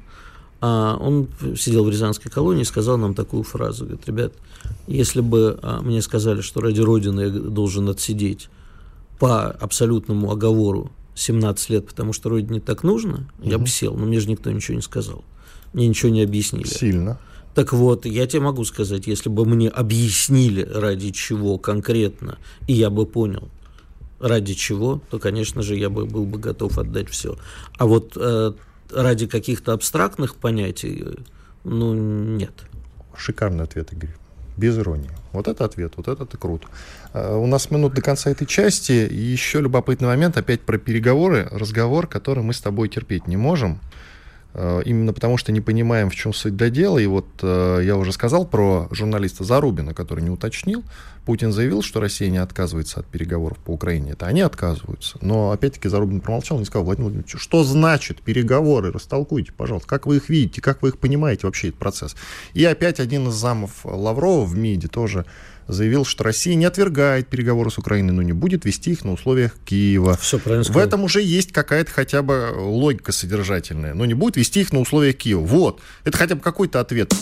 [0.68, 3.86] он сидел в Рязанской колонии и сказал нам такую фразу.
[3.86, 4.34] Говорит, ребят,
[4.88, 8.50] если бы а, мне сказали, что ради Родины я должен отсидеть
[9.20, 13.50] по абсолютному оговору 17 лет, потому что Родине так нужно, uh-huh.
[13.50, 13.96] я бы сел.
[13.96, 15.24] Но мне же никто ничего не сказал.
[15.74, 16.68] Мне ничего не объяснили.
[16.68, 17.20] Сильно.
[17.54, 22.90] Так вот, я тебе могу сказать, если бы мне объяснили, ради чего конкретно, и я
[22.90, 23.50] бы понял,
[24.20, 27.38] ради чего, то, конечно же, я бы был бы готов отдать все.
[27.78, 28.54] А вот э,
[28.92, 31.06] ради каких-то абстрактных понятий,
[31.64, 32.54] ну, нет.
[33.16, 34.16] Шикарный ответ, Игорь.
[34.58, 35.10] Без иронии.
[35.34, 36.68] Вот это ответ, вот это ты круто.
[37.14, 38.92] Uh, у нас минут до конца этой части.
[39.12, 43.82] Еще любопытный момент, опять про переговоры, разговор, который мы с тобой терпеть не можем.
[44.58, 46.98] Э, именно потому что не понимаем, в чем суть до дела.
[46.98, 50.84] И вот э, я уже сказал про журналиста Зарубина, который не уточнил.
[51.26, 54.12] Путин заявил, что Россия не отказывается от переговоров по Украине.
[54.12, 55.18] Это они отказываются.
[55.22, 58.92] Но опять-таки Зарубин промолчал, не сказал, Владимир Владимирович, что значит переговоры?
[58.94, 62.16] Растолкуйте, пожалуйста, как вы их видите, как вы их понимаете вообще этот процесс.
[62.54, 65.26] И опять один из замов Лаврова в МИДе тоже
[65.68, 69.54] заявил, что Россия не отвергает переговоры с Украиной, но не будет вести их на условиях
[69.66, 70.18] Киева.
[70.18, 74.62] Все правильно В этом уже есть какая-то хотя бы логика содержательная, но не будет вести
[74.62, 75.42] их на условиях Киева.
[75.46, 77.14] Вот, это хотя бы какой-то ответ.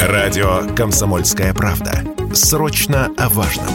[0.00, 2.04] Радио «Комсомольская правда».
[2.32, 3.68] Срочно о важном.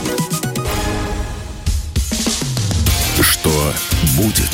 [3.21, 3.73] Что
[4.17, 4.49] будет?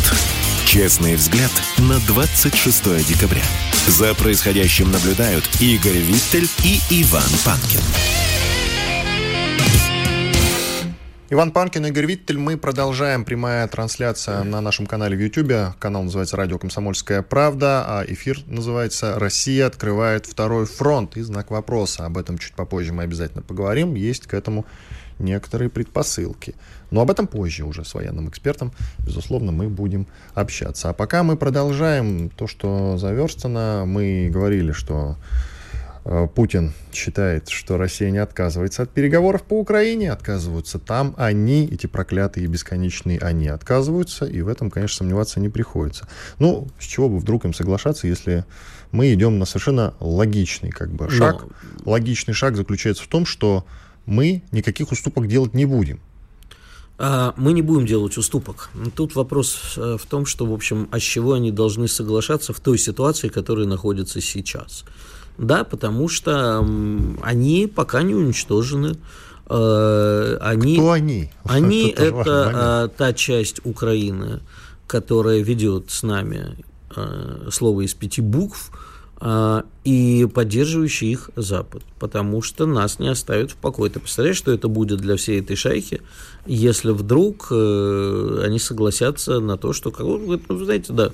[0.65, 3.43] Честный взгляд на 26 декабря.
[3.88, 7.82] За происходящим наблюдают Игорь Виттель и Иван Панкин.
[11.31, 12.39] Иван Панкин, Игорь Виттель.
[12.39, 13.23] Мы продолжаем.
[13.23, 15.75] Прямая трансляция на нашем канале в Ютьюбе.
[15.77, 22.07] Канал называется «Радио Комсомольская правда», а эфир называется «Россия открывает второй фронт» и знак вопроса.
[22.07, 23.93] Об этом чуть попозже мы обязательно поговорим.
[23.93, 24.65] Есть к этому
[25.19, 26.55] некоторые предпосылки.
[26.89, 28.73] Но об этом позже уже с военным экспертом,
[29.05, 30.89] безусловно, мы будем общаться.
[30.89, 33.83] А пока мы продолжаем то, что заверстано.
[33.85, 35.15] Мы говорили, что
[36.35, 42.47] Путин считает, что Россия не отказывается от переговоров по Украине, отказываются там они, эти проклятые
[42.47, 46.07] бесконечные они отказываются, и в этом, конечно, сомневаться не приходится.
[46.39, 48.45] Ну, с чего бы вдруг им соглашаться, если
[48.91, 51.43] мы идем на совершенно логичный как бы шаг.
[51.85, 51.91] Но...
[51.91, 53.65] Логичный шаг заключается в том, что
[54.05, 55.99] мы никаких уступок делать не будем.
[56.97, 58.69] А, мы не будем делать уступок.
[58.95, 62.59] Тут вопрос э, в том, что, в общем, а с чего они должны соглашаться в
[62.59, 64.83] той ситуации, которая находится сейчас.
[65.39, 66.60] Да, потому что
[67.21, 68.97] они пока не уничтожены.
[69.47, 71.32] Э, они, Кто они?
[71.45, 74.41] Они это, а, та часть Украины,
[74.86, 76.58] которая ведет с нами
[76.95, 78.69] а, слово из пяти букв,
[79.21, 83.89] а, и поддерживающий их Запад, потому что нас не оставят в покое.
[83.89, 86.02] Ты представляешь, что это будет для всей этой шайки,
[86.45, 91.12] если вдруг э, они согласятся на то, что, вы знаете, да,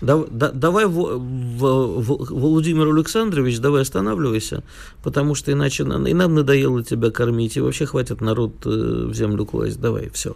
[0.00, 4.64] да, да, давай, в, в, в, Владимир Александрович, давай останавливайся,
[5.02, 9.44] потому что иначе и нам надоело тебя кормить, и вообще хватит народ э, в землю
[9.46, 9.80] класть.
[9.80, 10.34] Давай, все.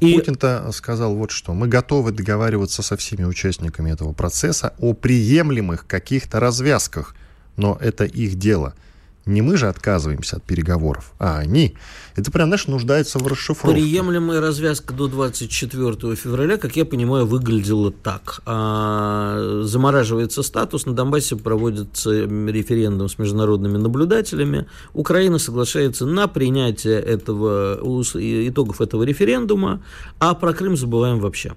[0.00, 0.14] И...
[0.14, 1.54] Путин-то сказал вот что.
[1.54, 7.14] Мы готовы договариваться со всеми участниками этого процесса о приемлемых каких-то развязках,
[7.56, 8.74] но это их дело.
[9.24, 11.76] Не мы же отказываемся от переговоров, а они.
[12.16, 13.80] Это прям, знаешь, нуждается в расшифровке.
[13.80, 18.42] Приемлемая развязка до 24 февраля, как я понимаю, выглядела так.
[18.46, 24.66] А, замораживается статус, на Донбассе проводится референдум с международными наблюдателями.
[24.92, 27.78] Украина соглашается на принятие этого,
[28.14, 29.82] итогов этого референдума,
[30.18, 31.54] а про Крым забываем вообще.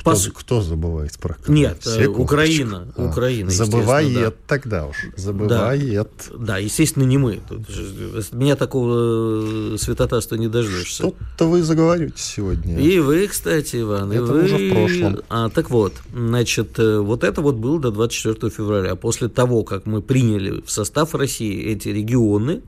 [0.00, 0.30] Кто, Пос...
[0.34, 1.54] кто забывает про Крым?
[1.54, 2.22] Нет, э, Секундочку.
[2.22, 2.88] Украина.
[2.96, 4.32] А, Украина забывает да.
[4.46, 4.96] тогда уж.
[5.14, 6.08] Забывает.
[6.30, 7.40] Да, да, естественно, не мы.
[7.68, 11.02] Же, меня такого э, святотатства не дождешься.
[11.02, 12.80] Что-то вы заговорите сегодня.
[12.80, 14.10] И вы, кстати, Иван.
[14.10, 14.44] Это и вы...
[14.44, 15.20] уже в прошлом.
[15.28, 18.94] А, так вот, значит, э, вот это вот было до 24 февраля.
[18.94, 22.62] После того, как мы приняли в состав России эти регионы,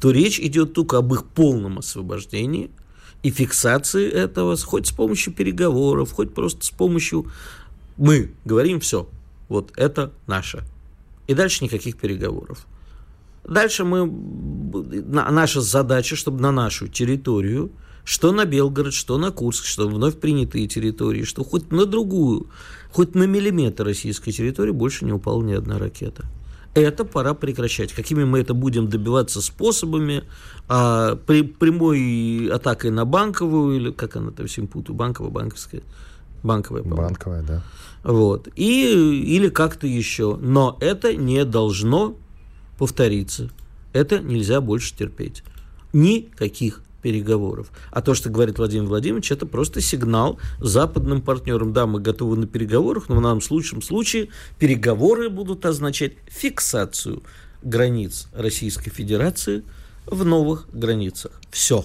[0.00, 2.72] то речь идет только об их полном освобождении–
[3.24, 7.26] и фиксации этого, хоть с помощью переговоров, хоть просто с помощью...
[7.96, 9.08] Мы говорим все,
[9.48, 10.62] вот это наше.
[11.26, 12.66] И дальше никаких переговоров.
[13.48, 14.06] Дальше мы...
[15.06, 17.72] Наша задача, чтобы на нашу территорию,
[18.04, 22.48] что на Белгород, что на Курск, что вновь принятые территории, что хоть на другую,
[22.92, 26.26] хоть на миллиметр российской территории больше не упала ни одна ракета.
[26.74, 27.92] Это пора прекращать.
[27.92, 30.24] Какими мы это будем добиваться способами,
[30.68, 35.82] а, при, прямой атакой на банковую, или как она там всем путаю, банковая, банковская,
[36.42, 37.62] банковая, по Банковая, да.
[38.02, 38.48] Вот.
[38.56, 40.36] И, или как-то еще.
[40.36, 42.16] Но это не должно
[42.76, 43.50] повториться.
[43.92, 45.42] Это нельзя больше терпеть.
[45.92, 47.70] Никаких переговоров.
[47.90, 51.74] А то, что говорит Владимир Владимирович, это просто сигнал западным партнерам.
[51.74, 57.22] Да, мы готовы на переговорах, но в нашем случае, случае переговоры будут означать фиксацию
[57.62, 59.64] границ Российской Федерации
[60.06, 61.32] в новых границах.
[61.50, 61.84] Все.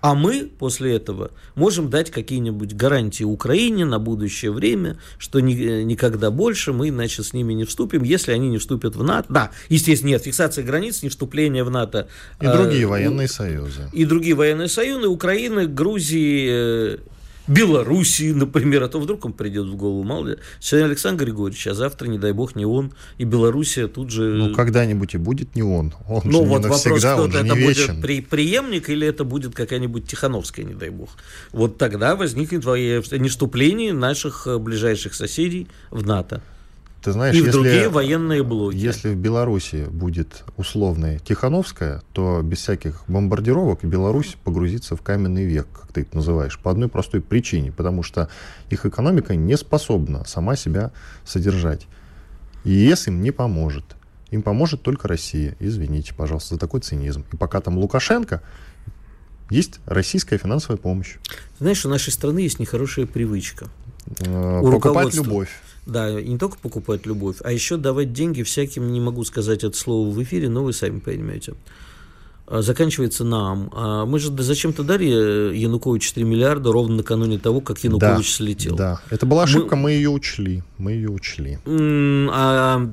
[0.00, 6.30] А мы после этого можем дать какие-нибудь гарантии Украине на будущее время, что ни, никогда
[6.30, 9.26] больше мы, значит, с ними не вступим, если они не вступят в НАТО.
[9.28, 12.08] Да, естественно, нет, фиксация границ, не вступление в НАТО.
[12.40, 13.88] И другие э, военные союзы.
[13.92, 16.98] И другие военные союзы, Украины, Грузии, э,
[17.46, 20.36] Белоруссии, например, а то вдруг он придет в голову, мало ли.
[20.60, 24.22] Сегодня Александр Григорьевич, а завтра, не дай бог, не он, и Белоруссия тут же...
[24.22, 25.94] Ну, когда-нибудь и будет не он.
[26.08, 27.94] Он ну, же вот вопрос, кто это вечен.
[27.94, 31.10] будет при, преемник или это будет какая-нибудь Тихановская, не дай бог.
[31.52, 36.42] Вот тогда возникнет не вступление наших э, ближайших соседей в НАТО.
[37.02, 38.76] Ты знаешь, и в другие военные блоки.
[38.76, 45.66] Если в Беларуси будет условная Тихановская, то без всяких бомбардировок Беларусь погрузится в каменный век,
[45.72, 48.28] как ты это называешь, по одной простой причине, потому что
[48.68, 50.92] их экономика не способна сама себя
[51.24, 51.86] содержать.
[52.64, 53.84] И ЕС им не поможет.
[54.30, 55.56] Им поможет только Россия.
[55.58, 57.24] Извините, пожалуйста, за такой цинизм.
[57.32, 58.42] И пока там Лукашенко,
[59.48, 61.16] есть российская финансовая помощь.
[61.58, 63.68] Знаешь, у нашей страны есть нехорошая привычка.
[64.20, 65.50] Э, покупать любовь.
[65.90, 69.76] Да, и не только покупать любовь, а еще давать деньги всяким, не могу сказать это
[69.76, 71.54] слово в эфире, но вы сами поймете.
[72.46, 73.70] А, заканчивается нам.
[73.74, 75.04] А мы же зачем-то дали
[75.56, 78.76] Януковичу 3 миллиарда ровно накануне того, как Янукович да, слетел.
[78.76, 80.62] Да, это была ошибка, мы, мы ее учли.
[80.78, 81.58] Мы ее учли.
[81.66, 82.88] А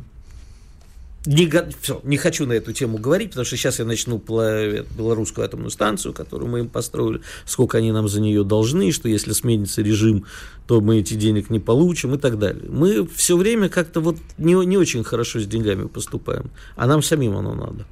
[1.27, 5.43] не, все, не хочу на эту тему говорить, потому что сейчас я начну про белорусскую
[5.45, 9.81] атомную станцию, которую мы им построили, сколько они нам за нее должны, что если сменится
[9.81, 10.25] режим,
[10.67, 12.69] то мы эти денег не получим и так далее.
[12.69, 17.35] Мы все время как-то вот не, не очень хорошо с деньгами поступаем, а нам самим
[17.35, 17.85] оно надо.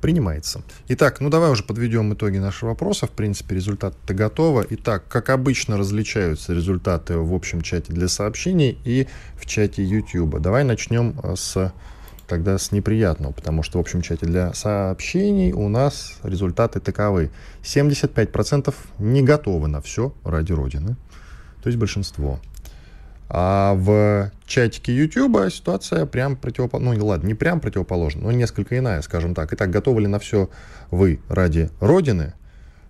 [0.00, 0.62] Принимается.
[0.88, 3.06] Итак, ну давай уже подведем итоги нашего вопроса.
[3.06, 4.66] В принципе, результаты-то готовы.
[4.70, 10.38] Итак, как обычно, различаются результаты в общем чате для сообщений и в чате YouTube.
[10.38, 11.72] Давай начнем э, с
[12.26, 17.30] тогда с неприятного, потому что в общем чате для сообщений у нас результаты таковы.
[17.62, 20.96] 75% не готовы на все ради Родины,
[21.62, 22.40] то есть большинство.
[23.28, 26.94] А в чатике YouTube ситуация прям противоположна.
[26.94, 29.52] Ну, ладно, не прям противоположна, но несколько иная, скажем так.
[29.52, 30.48] Итак, готовы ли на все
[30.90, 32.34] вы ради Родины?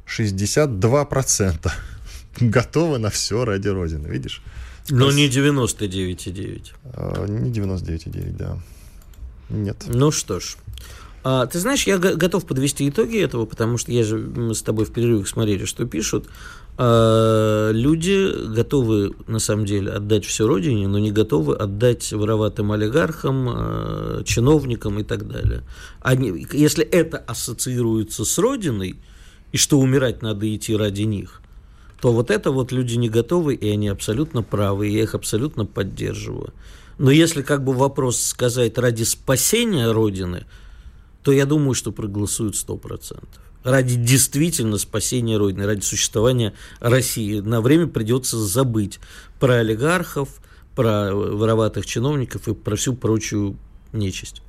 [0.06, 1.70] 62%
[2.40, 4.42] готовы на все ради Родины, видишь?
[4.90, 6.72] Но не 99,9.
[6.92, 8.58] А, не 99,9, да.
[9.48, 9.84] Нет.
[9.88, 10.56] Ну что ж.
[11.28, 14.84] А, ты знаешь, я готов подвести итоги этого, потому что я же мы с тобой
[14.84, 16.28] в перерывах смотрели, что пишут.
[16.78, 23.48] А, люди готовы, на самом деле, отдать все родине, но не готовы отдать вороватым олигархам,
[23.48, 25.62] а, чиновникам и так далее.
[26.00, 28.96] Они, если это ассоциируется с родиной,
[29.52, 31.40] и что умирать надо идти ради них,
[32.00, 35.64] то вот это вот люди не готовы, и они абсолютно правы, и я их абсолютно
[35.64, 36.52] поддерживаю.
[36.98, 40.44] Но если как бы вопрос сказать ради спасения Родины,
[41.22, 43.22] то я думаю, что проголосуют 100%.
[43.64, 47.40] ради действительно спасения Родины, ради существования России.
[47.40, 49.00] На время придется забыть
[49.40, 50.40] про олигархов,
[50.76, 53.56] про вороватых чиновников и про всю прочую
[53.92, 54.40] нечисть.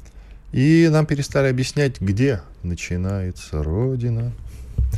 [0.54, 4.34] И нам перестали объяснять, где начинается Родина.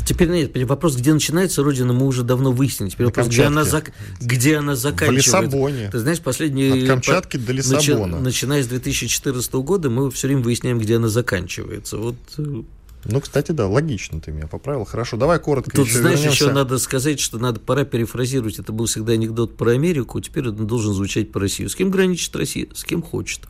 [0.06, 2.90] Теперь нет, вопрос, где начинается Родина, мы уже давно выяснили.
[2.90, 3.92] Теперь вопрос, где она, зак...
[4.20, 5.38] где она заканчивается.
[5.38, 5.90] В Лиссабоне.
[5.92, 6.84] Ты знаешь, последние...
[6.84, 8.18] От Камчатки до Лиссабона.
[8.18, 8.24] Начи...
[8.24, 11.98] Начиная с 2014 года мы все время выясняем, где она заканчивается.
[11.98, 12.64] Вот э,
[13.06, 14.84] ну, кстати, да, логично ты меня поправил.
[14.86, 16.44] Хорошо, давай коротко Тут, еще знаешь, вернемся.
[16.46, 18.60] еще надо сказать, что надо пора перефразировать.
[18.60, 21.70] Это был всегда анекдот про Америку, теперь он должен звучать про Россию.
[21.70, 22.68] С кем граничит Россия?
[22.74, 23.42] С кем хочет.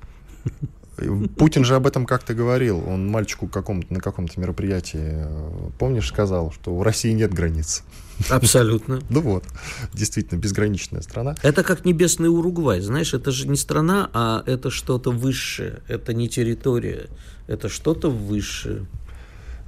[1.37, 2.83] Путин же об этом как-то говорил.
[2.87, 7.83] Он мальчику какому-то, на каком-то мероприятии, э, помнишь, сказал, что у России нет границ.
[8.29, 8.99] Абсолютно.
[9.09, 9.43] Ну вот,
[9.93, 11.35] действительно, безграничная страна.
[11.41, 16.29] Это как небесный Уругвай, знаешь, это же не страна, а это что-то высшее, это не
[16.29, 17.07] территория,
[17.47, 18.85] это что-то высшее.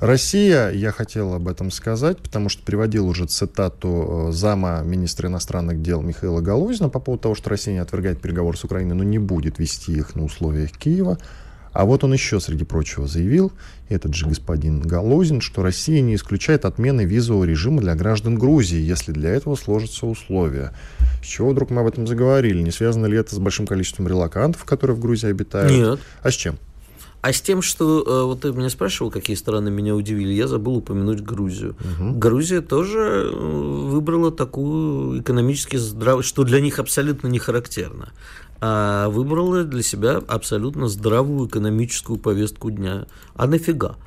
[0.01, 5.83] Россия, я хотел об этом сказать, потому что приводил уже цитату э, зама министра иностранных
[5.83, 9.19] дел Михаила Галузина по поводу того, что Россия не отвергает переговоры с Украиной, но не
[9.19, 11.19] будет вести их на условиях Киева.
[11.71, 13.53] А вот он еще, среди прочего, заявил,
[13.89, 19.11] этот же господин Галузин, что Россия не исключает отмены визового режима для граждан Грузии, если
[19.11, 20.73] для этого сложатся условия.
[21.23, 22.63] С чего вдруг мы об этом заговорили?
[22.63, 25.71] Не связано ли это с большим количеством релакантов, которые в Грузии обитают?
[25.71, 25.99] Нет.
[26.23, 26.57] А с чем?
[27.21, 30.77] А с тем, что э, вот ты меня спрашивал, какие страны меня удивили, я забыл
[30.77, 31.75] упомянуть Грузию.
[31.99, 32.13] Угу.
[32.17, 38.11] Грузия тоже э, выбрала такую экономически здравую, что для них абсолютно не характерно,
[38.59, 43.05] а выбрала для себя абсолютно здравую экономическую повестку дня.
[43.35, 43.97] А нафига?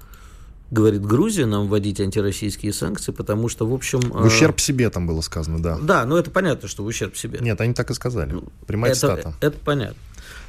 [0.70, 4.00] говорит Грузия, нам вводить антироссийские санкции, потому что, в общем...
[4.00, 5.78] В ущерб себе там было сказано, да.
[5.80, 7.38] Да, ну это понятно, что в ущерб себе.
[7.40, 8.34] Нет, они так и сказали.
[8.66, 9.34] Прямая это, цитата.
[9.40, 9.96] Это понятно.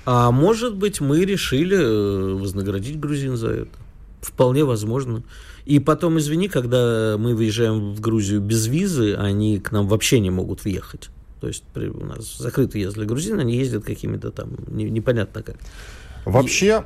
[0.05, 3.71] А может быть, мы решили э, вознаградить грузин за это.
[4.21, 5.23] Вполне возможно.
[5.65, 10.29] И потом, извини, когда мы выезжаем в Грузию без визы, они к нам вообще не
[10.29, 11.09] могут въехать.
[11.41, 15.57] То есть у нас закрытый въезд для грузин, они ездят какими-то там, не, непонятно как.
[16.23, 16.85] Вообще,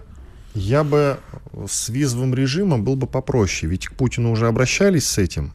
[0.53, 1.17] я бы
[1.67, 5.53] с визовым режимом был бы попроще, ведь к Путину уже обращались с этим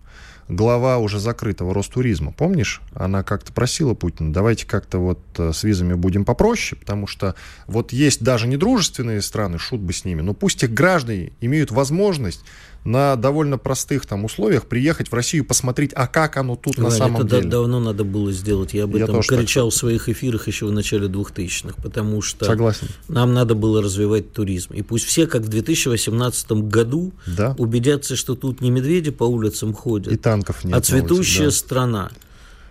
[0.48, 2.80] глава уже закрытого Ростуризма, помнишь?
[2.94, 7.35] Она как-то просила Путина, давайте как-то вот э, с визами будем попроще, потому что
[7.66, 12.44] вот есть даже недружественные страны, шут бы с ними, но пусть их граждане имеют возможность
[12.85, 16.94] на довольно простых там условиях приехать в Россию посмотреть, а как оно тут Ваня, на
[16.94, 17.49] самом это деле.
[17.49, 18.75] давно надо было сделать.
[18.75, 22.88] Я об этом Я кричал в своих эфирах еще в начале 2000-х, потому что Согласен.
[23.09, 24.75] нам надо было развивать туризм.
[24.75, 27.55] И пусть все, как в 2018 году, да.
[27.59, 31.66] убедятся, что тут не медведи по улицам ходят, и танков нет а цветущая улице, да.
[31.66, 32.11] страна.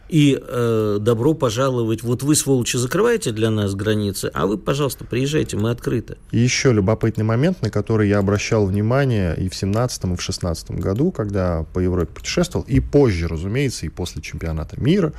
[0.09, 2.03] И э, добро пожаловать.
[2.03, 6.17] Вот вы, сволочи, закрываете для нас границы, а вы, пожалуйста, приезжайте, мы открыты.
[6.31, 10.71] И еще любопытный момент, на который я обращал внимание и в 17 и в 16
[10.71, 15.13] году, когда по Европе путешествовал, и позже, разумеется, и после чемпионата мира,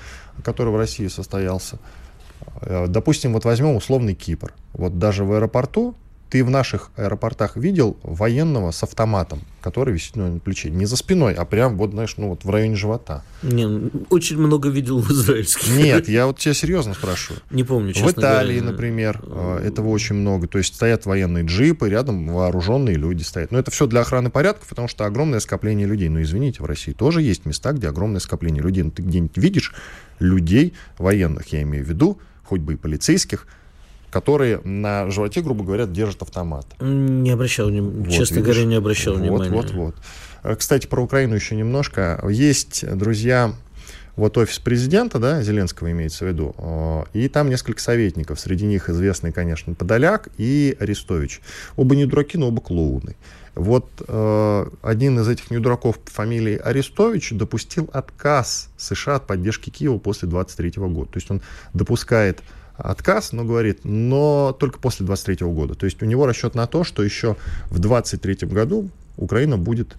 [0.44, 1.78] который в России состоялся.
[2.60, 4.52] Э, допустим, вот возьмем условный Кипр.
[4.74, 5.94] Вот даже в аэропорту
[6.34, 10.68] ты в наших аэропортах видел военного с автоматом, который висит на плече?
[10.68, 13.22] Не за спиной, а прям вот, знаешь, ну вот в районе живота.
[13.44, 15.68] Не, очень много видел в израильских.
[15.76, 17.40] Нет, я вот тебя серьезно спрашиваю.
[17.52, 18.72] Не помню, честно В Италии, говоря.
[18.72, 20.48] например, э, этого очень много.
[20.48, 23.52] То есть стоят военные джипы, рядом вооруженные люди стоят.
[23.52, 26.08] Но это все для охраны порядка, потому что огромное скопление людей.
[26.08, 28.82] Но извините, в России тоже есть места, где огромное скопление людей.
[28.82, 29.72] Но ты где-нибудь видишь
[30.18, 33.46] людей, военных, я имею в виду, хоть бы и полицейских,
[34.14, 36.66] которые на животе, грубо говоря, держат автомат.
[36.78, 38.54] Не обращал, вот, честно видишь?
[38.54, 39.50] говоря, не обращал вот, внимания.
[39.50, 39.96] Вот, вот,
[40.44, 40.56] вот.
[40.56, 42.24] Кстати, про Украину еще немножко.
[42.30, 43.52] Есть, друзья,
[44.14, 48.38] вот офис президента, да, Зеленского имеется в виду, э, и там несколько советников.
[48.38, 51.40] Среди них известный, конечно, Подоляк и Арестович.
[51.74, 53.16] Оба не дураки, но оба клоуны.
[53.56, 59.98] Вот э, один из этих недураков по фамилии Арестович допустил отказ США от поддержки Киева
[59.98, 61.10] после 23 года.
[61.10, 62.44] То есть он допускает
[62.76, 65.74] отказ, но говорит, но только после 23 года.
[65.74, 67.36] То есть у него расчет на то, что еще
[67.70, 69.96] в 23 году Украина будет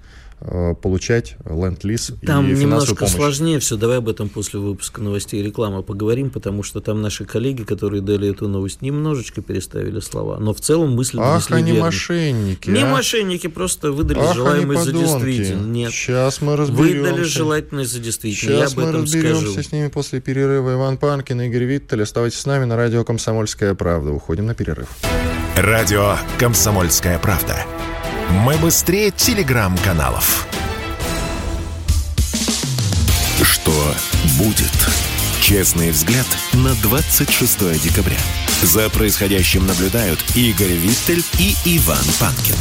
[0.81, 3.13] получать ленд-лиз и Там немножко помощь.
[3.13, 3.77] сложнее все.
[3.77, 8.01] Давай об этом после выпуска новостей и рекламы поговорим, потому что там наши коллеги, которые
[8.01, 10.37] дали эту новость, немножечко переставили слова.
[10.39, 11.85] Но в целом мысли Ах, они верно.
[11.85, 12.69] мошенники.
[12.69, 12.87] Не а?
[12.91, 15.65] мошенники, просто выдали Ах, желаемое за действительное.
[15.65, 15.91] Нет.
[15.91, 17.11] Сейчас мы разберемся.
[17.11, 18.59] Выдали желательное за действительное.
[18.59, 19.63] Сейчас Я об этом мы разберемся скажу.
[19.63, 20.73] с ними после перерыва.
[20.73, 22.03] Иван Панкин, Игорь Виттель.
[22.03, 24.11] Оставайтесь с нами на радио «Комсомольская правда».
[24.11, 24.87] Уходим на перерыв.
[25.55, 27.55] Радио «Комсомольская правда».
[28.31, 30.47] Мы быстрее телеграм-каналов.
[33.41, 33.95] Что
[34.37, 34.71] будет?
[35.41, 38.17] Честный взгляд на 26 декабря.
[38.63, 42.55] За происходящим наблюдают Игорь Виттель и Иван Панкин.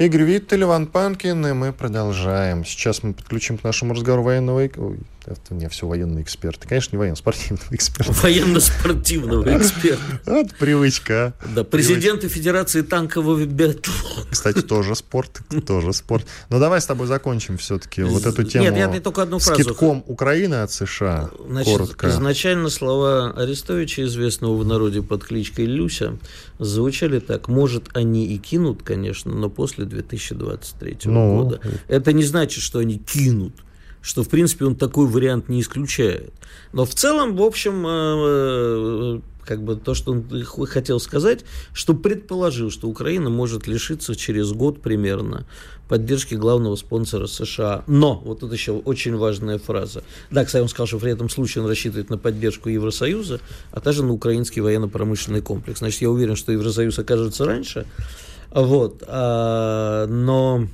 [0.00, 2.64] Игорь Виттель, Иван Панкин, и мы продолжаем.
[2.64, 4.60] Сейчас мы подключим к нашему разговору военного...
[4.60, 6.66] Ой, это не все военные эксперты.
[6.66, 8.12] Конечно, не военно-спортивного эксперта.
[8.12, 10.20] Военно-спортивного эксперта.
[10.24, 11.34] Вот привычка.
[11.54, 14.26] Да, президенты Федерации танкового биатлона.
[14.30, 16.26] Кстати, тоже спорт, тоже спорт.
[16.48, 18.64] Но давай с тобой закончим все-таки вот эту тему.
[18.64, 19.62] Нет, я только одну фразу.
[19.62, 21.30] С китком Украины от США.
[21.46, 22.08] Значит, коротко.
[22.08, 26.16] изначально слова Арестовича, известного в народе под кличкой Люся,
[26.58, 27.48] звучали так.
[27.48, 31.60] Может, они и кинут, конечно, но после 2023 ну, года.
[31.88, 33.54] Это не значит, что они кинут
[34.02, 36.32] что, в принципе, он такой вариант не исключает.
[36.72, 41.94] Но в целом, в общем, э, э, как бы то, что он хотел сказать, что
[41.94, 45.46] предположил, что Украина может лишиться через год примерно
[45.88, 47.82] поддержки главного спонсора США.
[47.88, 50.04] Но, вот тут еще очень важная фраза.
[50.30, 53.40] Да, кстати, он сказал, что в этом случае он рассчитывает на поддержку Евросоюза,
[53.72, 55.80] а также на украинский военно-промышленный комплекс.
[55.80, 57.86] Значит, я уверен, что Евросоюз окажется раньше.
[58.50, 59.02] Вот.
[59.06, 60.66] А, но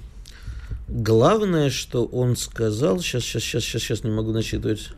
[0.88, 4.90] Главное, что он сказал, сейчас, сейчас, сейчас, сейчас, сейчас не могу начитывать.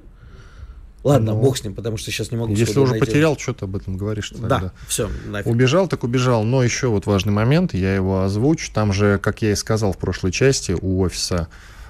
[1.03, 2.53] Ладно, ну, бог с ним, потому что сейчас не могу.
[2.53, 3.07] Если уже найти.
[3.07, 4.31] потерял, что ты об этом говоришь?
[4.31, 4.59] Тогда.
[4.59, 5.09] Да, все.
[5.26, 5.47] Нафиг.
[5.47, 6.45] Убежал, так убежал.
[6.45, 8.70] Но еще вот важный момент, я его озвучу.
[8.74, 11.49] Там же, как я и сказал в прошлой части, у офиса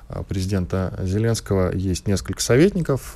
[0.08, 3.14] а, президента Зеленского есть несколько советников.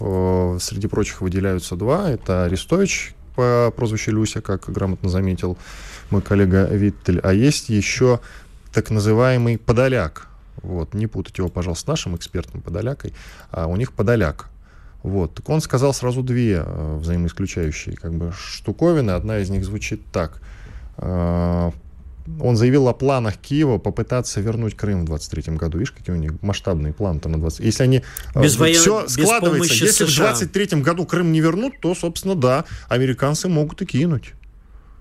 [0.61, 2.11] Среди прочих выделяются два.
[2.11, 5.57] Это Арестович по прозвищу Люся, как грамотно заметил
[6.13, 7.19] мой коллега Виттель.
[7.21, 8.21] А есть еще
[8.73, 10.29] так называемый Подоляк
[10.63, 13.15] вот, не путать его, пожалуйста, с нашим экспертом Подолякой,
[13.51, 14.49] а у них Подоляк.
[15.03, 15.35] Вот.
[15.35, 19.11] Так он сказал сразу две э, взаимоисключающие как бы, штуковины.
[19.11, 20.41] Одна из них звучит так.
[20.99, 21.73] Э,
[22.41, 25.79] он заявил о планах Киева попытаться вернуть Крым в 23 году.
[25.79, 27.61] Видишь, какие у них масштабные планы-то на 20...
[27.61, 28.03] Если они...
[28.35, 28.79] Э, без воен...
[28.79, 29.75] Все складывается.
[29.75, 30.35] Если США.
[30.35, 34.35] в 23 году Крым не вернут, то, собственно, да, американцы могут и кинуть.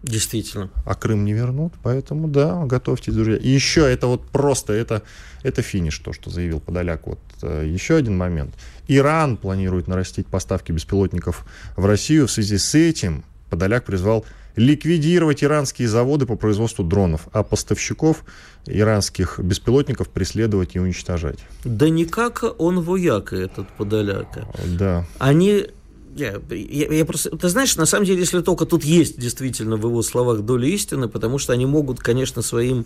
[0.03, 0.69] Действительно.
[0.85, 3.35] А Крым не вернут, поэтому да, готовьтесь, друзья.
[3.35, 5.03] И еще это вот просто, это,
[5.43, 7.05] это финиш, то, что заявил Подоляк.
[7.05, 8.55] Вот э, еще один момент.
[8.87, 11.45] Иран планирует нарастить поставки беспилотников
[11.75, 12.27] в Россию.
[12.27, 14.25] В связи с этим Подоляк призвал
[14.55, 18.25] ликвидировать иранские заводы по производству дронов, а поставщиков
[18.65, 21.39] иранских беспилотников преследовать и уничтожать.
[21.63, 24.47] Да никак он вояка, этот Подоляка.
[24.65, 25.05] Да.
[25.19, 25.67] Они
[26.15, 29.85] я, я, я просто, ты знаешь, на самом деле, если только тут есть действительно в
[29.85, 32.85] его словах доля истины, потому что они могут, конечно, своим,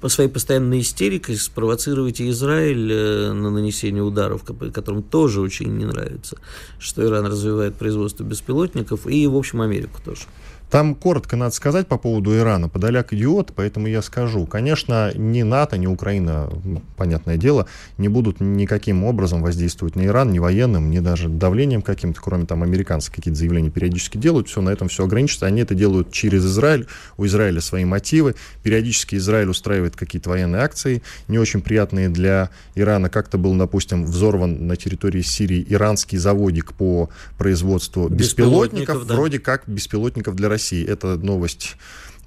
[0.00, 5.84] по своей постоянной истерикой спровоцировать и Израиль э, на нанесение ударов, которым тоже очень не
[5.84, 6.36] нравится,
[6.78, 10.22] что Иран развивает производство беспилотников, и, в общем, Америку тоже.
[10.70, 12.68] Там коротко надо сказать по поводу Ирана.
[12.68, 14.46] Подоляк идиот, поэтому я скажу.
[14.46, 16.50] Конечно, ни НАТО, ни Украина,
[16.96, 17.66] понятное дело,
[17.98, 22.64] не будут никаким образом воздействовать на Иран, ни военным, ни даже давлением каким-то, кроме там
[22.64, 24.48] американцев какие-то заявления периодически делают.
[24.48, 25.46] Все, на этом все ограничится.
[25.46, 26.88] Они это делают через Израиль.
[27.16, 28.34] У Израиля свои мотивы.
[28.64, 33.08] Периодически Израиль устраивает какие-то военные акции, не очень приятные для Ирана.
[33.08, 37.08] Как-то был, допустим, взорван на территории Сирии иранский заводик по
[37.38, 38.18] производству беспилотников.
[38.18, 39.14] беспилотников да.
[39.14, 40.86] Вроде как беспилотников для России.
[40.86, 41.76] Это новость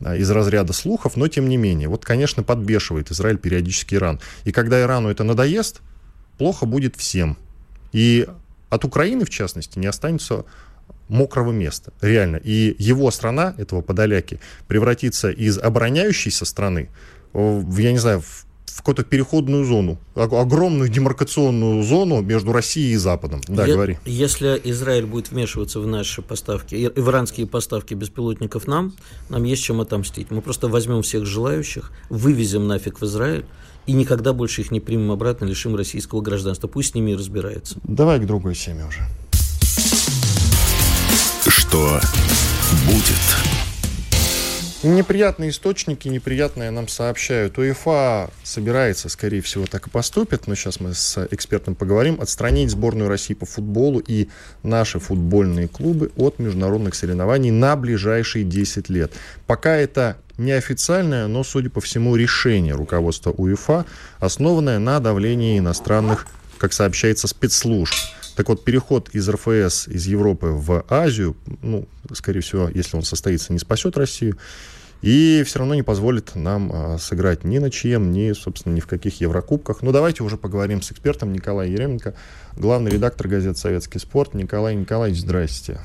[0.01, 1.89] а, из разряда слухов, но тем не менее.
[1.89, 4.19] Вот, конечно, подбешивает Израиль периодически Иран.
[4.45, 5.82] И когда Ирану это надоест,
[6.38, 7.38] плохо будет всем.
[7.91, 8.27] И
[8.69, 10.45] от Украины, в частности, не останется
[11.07, 12.38] мокрого места, реально.
[12.38, 16.89] И его страна, этого Подоляки, превратится из обороняющейся страны
[17.34, 22.97] в, я не знаю, в в какую-то переходную зону, огромную демаркационную зону между Россией и
[22.97, 23.41] Западом.
[23.47, 23.97] Да, Е- говори.
[24.05, 28.93] Если Израиль будет вмешиваться в наши поставки, иранские поставки беспилотников нам,
[29.30, 30.32] нам есть чем отомстить.
[30.32, 33.45] Мы просто возьмем всех желающих, вывезем нафиг в Израиль,
[33.86, 36.67] и никогда больше их не примем обратно, лишим российского гражданства.
[36.67, 37.80] Пусть с ними и разбирается.
[37.84, 39.01] Давай к другой теме уже.
[41.47, 41.99] Что
[42.86, 43.59] будет?
[44.82, 47.57] Неприятные источники, неприятные нам сообщают.
[47.57, 53.09] УЕФА собирается, скорее всего, так и поступит, но сейчас мы с экспертом поговорим, отстранить сборную
[53.09, 54.30] России по футболу и
[54.63, 59.11] наши футбольные клубы от международных соревнований на ближайшие 10 лет.
[59.47, 63.86] Пока это неофициальное, но, судя по всему, решение руководства УЕФА,
[64.21, 66.25] основанное на давлении иностранных,
[66.57, 67.93] как сообщается, спецслужб.
[68.40, 73.52] Так вот, переход из РФС, из Европы в Азию, ну, скорее всего, если он состоится,
[73.52, 74.38] не спасет Россию.
[75.02, 78.88] И все равно не позволит нам а, сыграть ни на чем, ни, собственно, ни в
[78.88, 79.82] каких Еврокубках.
[79.82, 82.14] Ну, давайте уже поговорим с экспертом Николаем Еременко,
[82.56, 84.34] главный редактор газеты «Советский спорт».
[84.34, 85.82] Николай Николаевич, здрасте.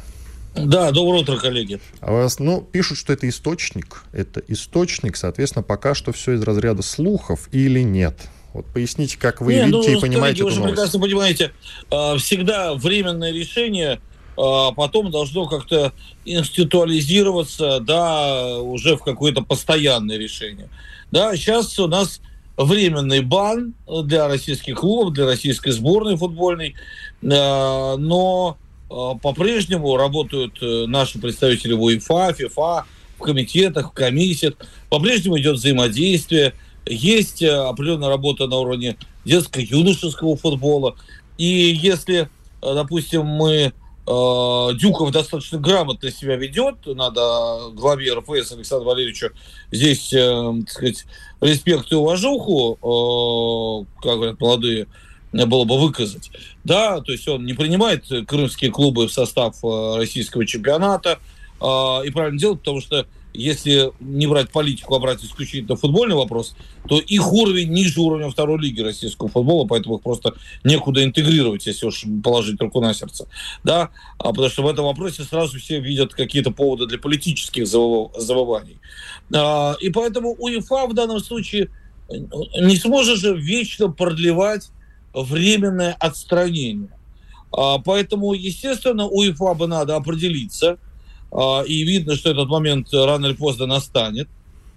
[0.55, 1.81] Да, доброе утро, коллеги.
[1.99, 4.05] А вас, ну, пишут, что это источник.
[4.13, 8.17] Это источник, соответственно, пока что все из разряда слухов или нет?
[8.55, 11.53] Вот поясните, как вы Не, видите ну, и понимаете скажите, эту вы же прекрасно понимаете,
[11.91, 14.01] а, всегда временное решение
[14.37, 15.93] а, потом должно как-то
[16.25, 20.69] институализироваться, да, уже в какое-то постоянное решение.
[21.11, 22.21] Да, сейчас у нас
[22.57, 23.75] временный бан
[24.05, 26.77] для российских клубов, для российской сборной футбольной,
[27.21, 28.57] но
[28.89, 32.85] по-прежнему работают наши представители в УЕФА, ФИФА,
[33.19, 34.55] в комитетах, в комиссиях,
[34.89, 36.55] по-прежнему идет взаимодействие,
[36.87, 40.97] есть определенная работа на уровне детско-юношеского футбола.
[41.39, 42.29] И если,
[42.61, 43.73] допустим, мы
[44.07, 46.87] Э, Дюков достаточно грамотно себя ведет.
[46.87, 49.31] Надо главе РФС Александру Валерьевичу
[49.71, 51.07] здесь, э, так сказать,
[51.41, 54.89] респект и уважуху, э, как говорят молодые,
[55.33, 56.31] было бы выказать.
[56.65, 59.57] Да, то есть он не принимает крымские клубы в состав
[59.97, 61.19] российского чемпионата,
[61.57, 66.55] и правильно делает, потому что если не брать политику, а брать исключительно футбольный вопрос,
[66.89, 71.87] то их уровень ниже уровня второй лиги российского футбола, поэтому их просто некуда интегрировать, если
[71.87, 73.27] уж положить руку на сердце.
[73.65, 73.91] Да?
[74.19, 78.79] А потому что в этом вопросе сразу все видят какие-то поводы для политических завываний.
[79.35, 81.71] А, и поэтому УЕФА в данном случае
[82.09, 84.71] не сможет же вечно продлевать
[85.13, 86.97] временное отстранение.
[87.51, 90.79] А, поэтому, естественно, УЕФА бы надо определиться–
[91.67, 94.29] и видно, что этот момент рано или поздно настанет.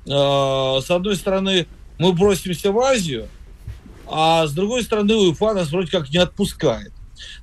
[0.09, 1.67] А, с одной стороны,
[1.99, 3.27] мы бросимся в Азию,
[4.07, 6.93] а с другой стороны, УЕФА нас вроде как не отпускает.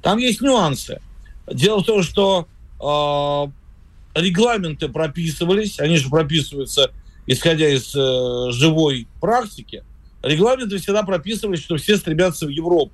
[0.03, 1.01] Там есть нюансы.
[1.47, 2.47] Дело в том, что
[2.81, 6.91] э, регламенты прописывались, они же прописываются,
[7.27, 9.85] исходя из э, живой практики.
[10.23, 12.93] Регламенты всегда прописывались, что все стремятся в Европу.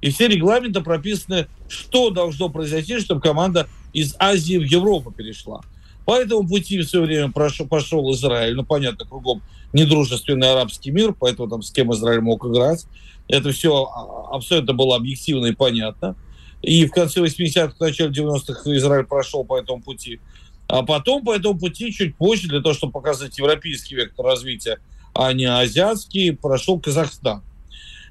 [0.00, 5.62] И все регламенты прописаны, что должно произойти, чтобы команда из Азии в Европу перешла.
[6.04, 8.54] По этому пути все время прошел, пошел Израиль.
[8.54, 9.42] Ну, понятно, кругом
[9.72, 12.86] недружественный арабский мир, поэтому там с кем Израиль мог играть.
[13.28, 13.90] Это все
[14.30, 16.14] абсолютно было объективно и понятно.
[16.62, 20.20] И в конце 80-х, в начале 90-х Израиль прошел по этому пути.
[20.68, 24.78] А потом по этому пути, чуть позже, для того, чтобы показать европейский вектор развития,
[25.14, 27.42] а не азиатский, прошел Казахстан.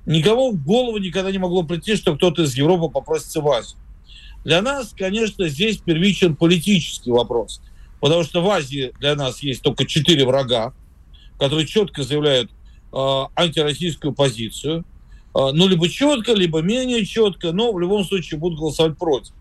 [0.05, 3.79] Никому в голову никогда не могло прийти, что кто-то из Европы попросится в Азию.
[4.43, 7.61] Для нас, конечно, здесь первичен политический вопрос.
[7.99, 10.73] Потому что в Азии для нас есть только четыре врага,
[11.39, 12.51] которые четко заявляют
[12.93, 14.85] э, антироссийскую позицию.
[15.33, 19.33] Э, ну, либо четко, либо менее четко, но в любом случае будут голосовать против.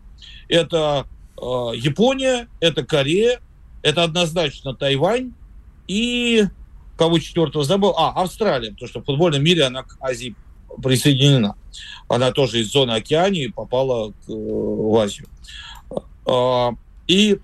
[0.49, 1.07] Это
[1.37, 1.43] э,
[1.77, 3.41] Япония, это Корея,
[3.83, 5.35] это однозначно Тайвань
[5.87, 6.45] и
[6.97, 7.93] кого четвертого забыл?
[7.99, 10.35] А, Австралия, потому что в футбольном мире она к Азии
[10.83, 11.57] присоединена.
[12.09, 15.29] Она тоже из зоны Океании попала в Азию.
[16.27, 16.73] А,
[17.07, 17.39] и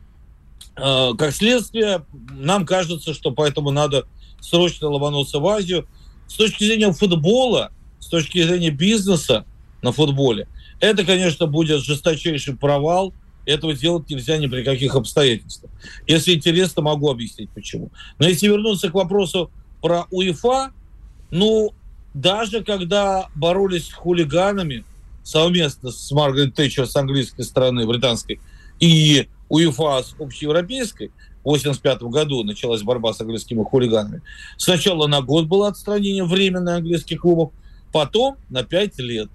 [0.77, 4.07] а, как следствие, нам кажется, что поэтому надо
[4.41, 5.87] срочно ломануться в Азию.
[6.27, 9.45] С точки зрения футбола, с точки зрения бизнеса
[9.83, 10.49] на футболе,
[10.81, 13.13] это, конечно, будет жесточайший провал.
[13.47, 15.73] Этого делать нельзя ни при каких обстоятельствах.
[16.07, 17.91] Если интересно, могу объяснить почему.
[18.19, 19.51] Но если вернуться к вопросу
[19.81, 20.73] про УЕФА,
[21.31, 21.73] ну,
[22.15, 24.85] даже когда боролись с хулиганами
[25.23, 28.41] совместно с Маргарет Тэтчер с английской стороны, британской,
[28.81, 31.09] и УЕФА с общеевропейской,
[31.43, 34.23] в 1985 году началась борьба с английскими хулиганами.
[34.57, 37.53] Сначала на год было отстранение временное английских клубов,
[37.93, 39.31] потом на 5 лет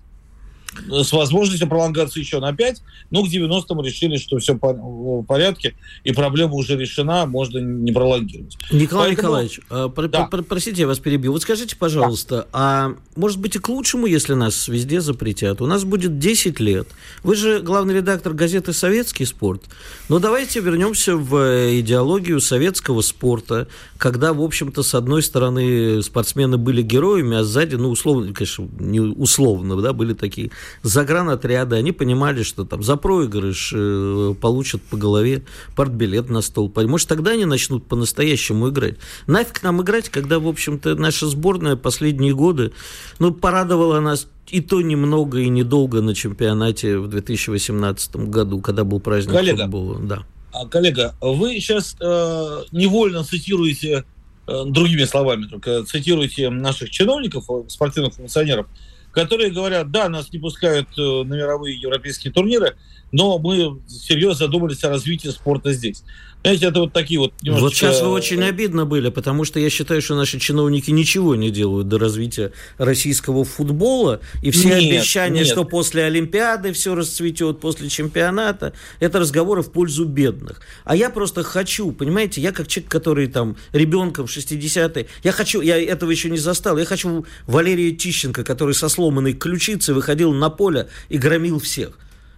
[0.89, 6.11] с возможностью пролонгации еще на 5, но к 90-му решили, что все в порядке, и
[6.11, 8.57] проблема уже решена, можно не пролонгировать.
[8.71, 9.27] Николай Поэтому...
[9.27, 10.29] Николаевич, а, да.
[10.47, 11.31] простите, я вас перебью.
[11.31, 12.47] Вот скажите, пожалуйста, да.
[12.53, 15.61] а может быть и к лучшему, если нас везде запретят?
[15.61, 16.87] У нас будет 10 лет.
[17.23, 19.63] Вы же главный редактор газеты «Советский спорт».
[20.09, 23.67] Но давайте вернемся в идеологию советского спорта,
[23.97, 28.99] когда, в общем-то, с одной стороны спортсмены были героями, а сзади, ну, условно, конечно, не
[28.99, 30.51] условно, да, были такие
[30.83, 35.43] загранотряды, они понимали, что там за проигрыш э, получат по голове
[35.75, 36.71] партбилет на стол.
[36.75, 38.95] Может, тогда они начнут по-настоящему играть.
[39.27, 42.71] Нафиг нам играть, когда, в общем-то, наша сборная последние годы,
[43.19, 48.99] ну, порадовала нас и то немного и недолго на чемпионате в 2018 году, когда был
[48.99, 49.99] праздник коллега, футбола.
[49.99, 50.23] Да.
[50.51, 54.05] А, коллега, вы сейчас э, невольно цитируете,
[54.47, 58.67] э, другими словами только, цитируете наших чиновников, спортивных функционеров,
[59.15, 62.75] которые говорят, да, нас не пускают э, на мировые европейские турниры,
[63.15, 66.03] но мы серьезно задумались о развитии спорта здесь.
[66.41, 67.33] Знаете, это вот такие вот...
[67.41, 67.63] Немножечко...
[67.63, 71.49] Вот сейчас вы очень обидно были, потому что я считаю, что наши чиновники ничего не
[71.49, 75.47] делают до развития российского футбола, и все нет, обещания, нет.
[75.47, 80.61] что после Олимпиады все расцветет, после чемпионата, это разговоры в пользу бедных.
[80.83, 85.61] А я просто хочу, понимаете, я как человек, который там ребенком в 60-е, я хочу,
[85.61, 90.49] я этого еще не застал, я хочу Валерия Тищенко, который со сломанной ключицей выходил на
[90.49, 91.97] поле и громил всех.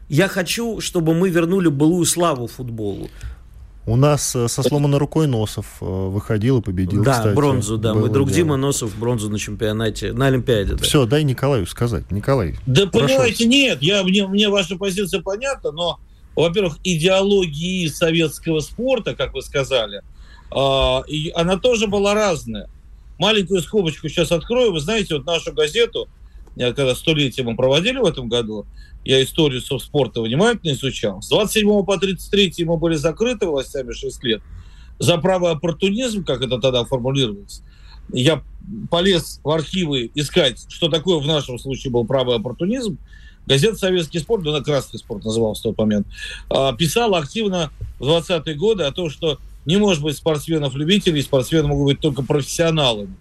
[0.09, 3.09] Я хочу, чтобы мы вернули былую славу футболу.
[3.85, 7.35] У нас э, со сломанной рукой Носов э, выходил и победил, Да, кстати.
[7.35, 7.93] бронзу, да.
[7.93, 8.35] Мой друг дело.
[8.35, 10.73] Дима Носов бронзу на чемпионате, на Олимпиаде.
[10.73, 10.83] Да.
[10.83, 12.11] Все, дай Николаю сказать.
[12.11, 13.53] Николай, Да Прошу понимаете, вас.
[13.53, 15.99] нет, я, мне, мне ваша позиция понятна, но,
[16.35, 20.01] во-первых, идеологии советского спорта, как вы сказали,
[20.51, 22.69] а, и она тоже была разная.
[23.19, 24.73] Маленькую скобочку сейчас открою.
[24.73, 26.09] Вы знаете, вот нашу газету,
[26.57, 28.65] когда столетие мы проводили в этом году,
[29.05, 31.21] я историю совспорта внимательно изучал.
[31.21, 34.41] С 27 по 33 мы были закрыты властями 6 лет
[34.99, 37.61] за правый оппортунизм, как это тогда формулировалось.
[38.11, 38.43] Я
[38.89, 42.97] полез в архивы искать, что такое в нашем случае был правый оппортунизм.
[43.45, 46.05] Газета «Советский спорт», да, она «Красный спорт» называлась в тот момент,
[46.49, 51.85] а, писала активно в 20-е годы о том, что не может быть спортсменов-любителей, спортсмены могут
[51.85, 53.15] быть только профессионалами.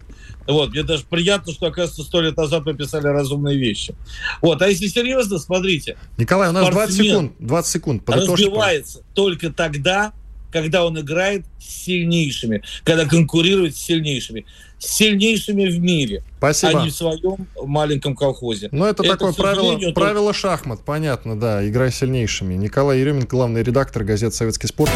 [0.46, 3.94] Вот, мне даже приятно, что, оказывается, сто лет назад мы писали разумные вещи.
[4.42, 7.32] Вот, а если серьезно, смотрите, Николай, у нас 20 Спортсмен секунд.
[7.38, 8.02] 20 секунд.
[8.08, 10.12] Разбивается только тогда,
[10.52, 14.46] когда он играет с сильнейшими, когда конкурирует с сильнейшими.
[14.78, 16.80] С сильнейшими в мире, Спасибо.
[16.80, 18.68] а не в своем маленьком колхозе.
[18.72, 22.54] Ну, это, Это, такое правило, только- правило шахмат, понятно, да, играй сильнейшими.
[22.54, 24.90] Николай Еременко, главный редактор газет «Советский спорт».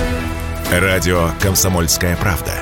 [0.70, 2.52] Радио «Комсомольская правда».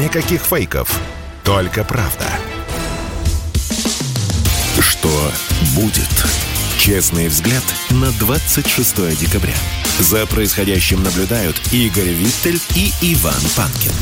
[0.00, 1.00] Никаких фейков,
[1.44, 2.26] только правда.
[4.80, 5.30] Что
[5.74, 6.08] будет?
[6.78, 9.54] Честный взгляд на 26 декабря.
[10.00, 13.92] За происходящим наблюдают Игорь Виттель и Иван Панкин.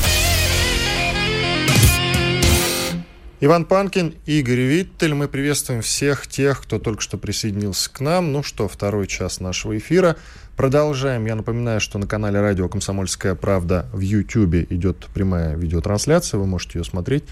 [3.42, 5.14] Иван Панкин, Игорь Виттель.
[5.14, 8.32] Мы приветствуем всех тех, кто только что присоединился к нам.
[8.32, 10.16] Ну что, второй час нашего эфира.
[10.60, 11.24] Продолжаем.
[11.24, 16.36] Я напоминаю, что на канале радио «Комсомольская правда» в YouTube идет прямая видеотрансляция.
[16.36, 17.24] Вы можете ее смотреть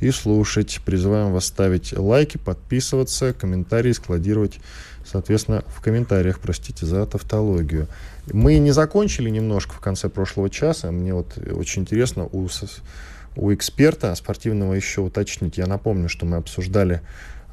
[0.00, 0.80] и слушать.
[0.84, 4.58] Призываем вас ставить лайки, подписываться, комментарии складировать,
[5.06, 6.40] соответственно, в комментариях.
[6.40, 7.86] Простите за тавтологию.
[8.32, 10.90] Мы не закончили немножко в конце прошлого часа.
[10.90, 12.48] Мне вот очень интересно у,
[13.36, 15.56] у эксперта спортивного еще уточнить.
[15.56, 17.00] Я напомню, что мы обсуждали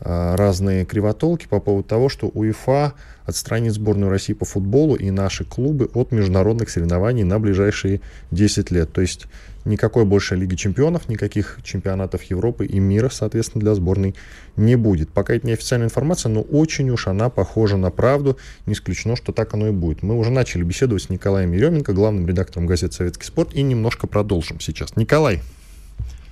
[0.01, 2.93] разные кривотолки по поводу того, что УЕФА
[3.25, 8.91] отстранит сборную России по футболу и наши клубы от международных соревнований на ближайшие 10 лет.
[8.91, 9.27] То есть
[9.65, 14.15] никакой больше Лиги чемпионов, никаких чемпионатов Европы и мира, соответственно, для сборной
[14.55, 15.09] не будет.
[15.09, 18.37] Пока это неофициальная информация, но очень уж она похожа на правду.
[18.65, 20.01] Не исключено, что так оно и будет.
[20.01, 24.59] Мы уже начали беседовать с Николаем Еременко, главным редактором газеты «Советский спорт», и немножко продолжим
[24.59, 24.95] сейчас.
[24.95, 25.41] Николай,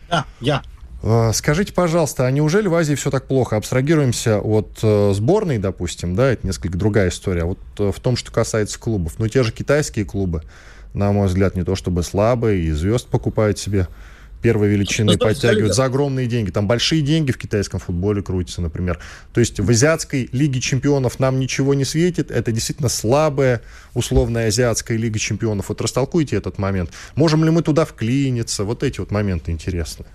[0.10, 0.64] Да, я.
[1.04, 3.56] Э, Скажите, пожалуйста, а неужели в Азии все так плохо?
[3.56, 7.44] Абстрагируемся от э, сборной, допустим, да, это несколько другая история.
[7.44, 9.14] А вот э, в том, что касается клубов.
[9.18, 10.44] Ну, те же китайские клубы,
[10.94, 13.88] на мой взгляд, не то чтобы слабые, и звезд покупают себе
[14.42, 16.52] первой величины, Ну, подтягивают за огромные деньги.
[16.52, 19.00] Там большие деньги в китайском футболе крутятся, например.
[19.34, 22.30] То есть в азиатской лиге чемпионов нам ничего не светит.
[22.30, 23.62] Это действительно слабая
[23.94, 25.70] условная азиатская лига чемпионов.
[25.70, 26.92] Вот растолкуйте этот момент.
[27.16, 28.64] Можем ли мы туда вклиниться?
[28.64, 30.06] Вот эти вот моменты интересны.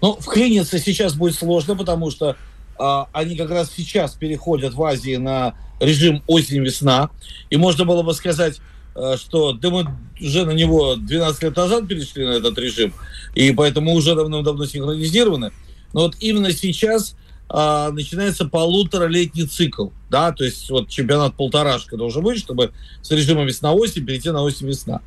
[0.00, 2.36] Ну, вклиниться сейчас будет сложно, потому что
[2.78, 7.10] а, они как раз сейчас переходят в Азии на режим осень-весна.
[7.50, 8.60] И можно было бы сказать,
[8.94, 9.86] э, что да мы
[10.20, 12.92] уже на него 12 лет назад перешли на этот режим,
[13.34, 15.52] и поэтому уже давно-давно синхронизированы.
[15.92, 17.16] Но вот именно сейчас
[17.48, 23.44] а, начинается полуторалетний цикл, да, то есть вот чемпионат полторашка должен быть, чтобы с режима
[23.44, 25.00] весна-осень перейти на осень-весна.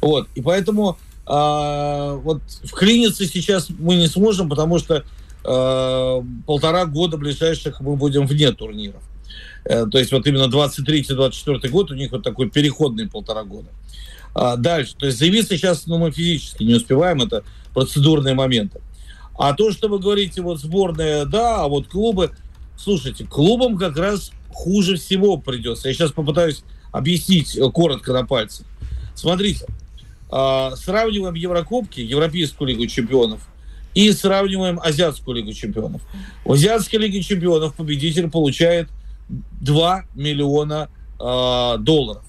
[0.00, 0.96] Вот, и поэтому
[1.30, 5.04] а, вот вклиниться сейчас мы не сможем, потому что
[5.44, 9.02] а, полтора года ближайших мы будем вне турниров.
[9.64, 13.68] Э, То есть вот именно 23-24 год у них вот такой переходный полтора года.
[14.34, 14.94] А, дальше.
[14.96, 18.80] То есть заявиться сейчас ну, мы физически не успеваем, это процедурные моменты.
[19.38, 22.30] А то, что вы говорите, вот сборная, да, а вот клубы,
[22.78, 25.88] слушайте, клубам как раз хуже всего придется.
[25.88, 28.66] Я сейчас попытаюсь объяснить э, коротко на пальцах.
[29.14, 29.66] Смотрите,
[30.30, 33.40] а, сравниваем Еврокубки, Европейскую лигу чемпионов,
[33.94, 36.02] и сравниваем Азиатскую лигу чемпионов.
[36.44, 38.88] В Азиатской лиге чемпионов победитель получает
[39.28, 42.24] 2 миллиона э, долларов.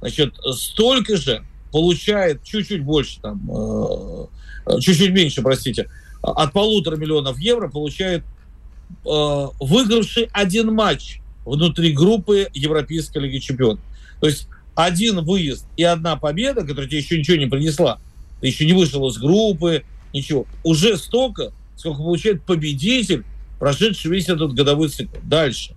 [0.00, 5.88] Значит, столько же получает чуть-чуть больше, там, э, чуть-чуть меньше, простите,
[6.20, 13.80] от полутора миллионов евро получает э, выигравший один матч внутри группы Европейской лиги чемпионов.
[14.20, 14.48] То есть
[14.78, 17.98] один выезд и одна победа, которая тебе еще ничего не принесла,
[18.40, 23.24] ты еще не вышел из группы, ничего, уже столько, сколько получает победитель,
[23.58, 25.16] прошедший весь этот годовой цикл.
[25.24, 25.74] Дальше.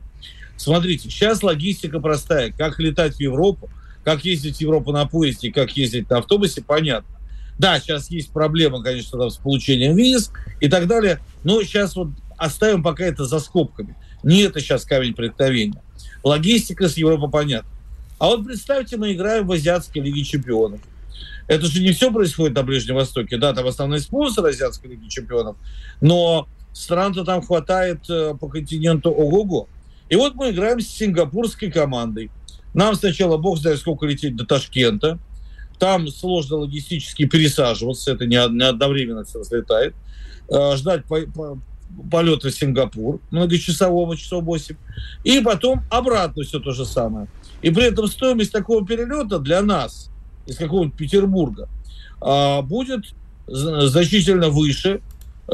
[0.55, 2.51] Смотрите, сейчас логистика простая.
[2.51, 3.71] Как летать в Европу,
[4.03, 7.09] как ездить в Европу на поезде, как ездить на автобусе, понятно.
[7.57, 12.09] Да, сейчас есть проблема, конечно, там, с получением виз и так далее, но сейчас вот
[12.37, 13.95] оставим пока это за скобками.
[14.21, 15.81] Не это сейчас камень преткновения.
[16.23, 17.67] Логистика с Европой понятна.
[18.21, 20.79] А вот представьте, мы играем в Азиатской лиге чемпионов.
[21.47, 23.35] Это же не все происходит на Ближнем Востоке.
[23.35, 25.55] Да, там основные спонсоры Азиатской лиги чемпионов,
[26.01, 29.67] но стран-то там хватает э, по континенту ого-го.
[30.09, 32.29] И вот мы играем с сингапурской командой.
[32.75, 35.17] Нам сначала, бог знает, сколько лететь до Ташкента.
[35.79, 39.95] Там сложно логистически пересаживаться, это не одновременно все взлетает.
[40.47, 41.59] Э, ждать по, по,
[42.11, 44.75] полета в Сингапур многочасового, часов 8.
[45.23, 47.27] И потом обратно все то же самое.
[47.61, 50.09] И при этом стоимость такого перелета для нас
[50.47, 51.69] из какого-нибудь Петербурга
[52.19, 53.05] а, будет
[53.47, 55.01] значительно выше,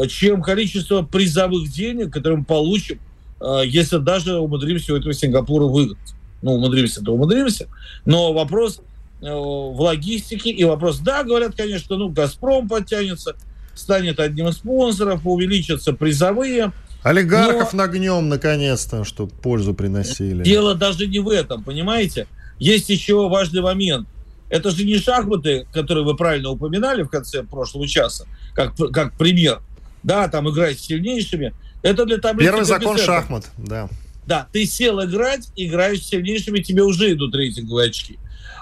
[0.08, 3.00] чем количество призовых денег, которые мы получим,
[3.40, 6.14] а, если даже умудримся у этого Сингапура выиграть.
[6.42, 7.68] Ну, умудримся, то умудримся.
[8.06, 8.80] Но вопрос
[9.22, 13.36] э, в логистике и вопрос, да, говорят, конечно, ну, «Газпром» подтянется,
[13.74, 16.74] станет одним из спонсоров, увеличатся призовые.
[17.04, 17.86] Олигархов но...
[17.86, 20.44] нагнем, наконец-то, чтобы пользу приносили.
[20.44, 22.28] Дело даже не в этом, понимаете?
[22.60, 24.08] Есть еще важный момент.
[24.50, 29.62] Это же не шахматы, которые вы правильно упоминали в конце прошлого часа, как, как пример.
[30.04, 31.54] Да, там играть с сильнейшими.
[31.82, 32.52] Это для таблицы.
[32.52, 33.90] Первый закон шахмат, да.
[34.26, 38.18] Да, ты сел играть, играешь с сильнейшими, тебе уже идут рейтинговые очки.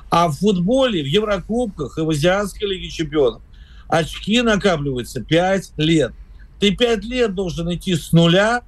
[0.10, 3.42] А в футболе, в Еврокубках и в Азиатской лиге чемпионов
[3.88, 6.12] очки накапливаются 5 лет.
[6.60, 8.64] Ты 5 лет должен идти с нуля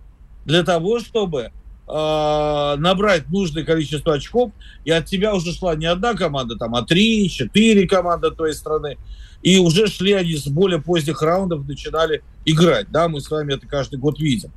[0.45, 1.51] для того, чтобы
[1.88, 4.51] э, набрать нужное количество очков,
[4.85, 8.97] и от тебя уже шла не одна команда, там, а три, четыре команды той страны,
[9.41, 12.89] и уже шли они с более поздних раундов, начинали играть.
[12.91, 14.51] Да, мы с вами это каждый год видим.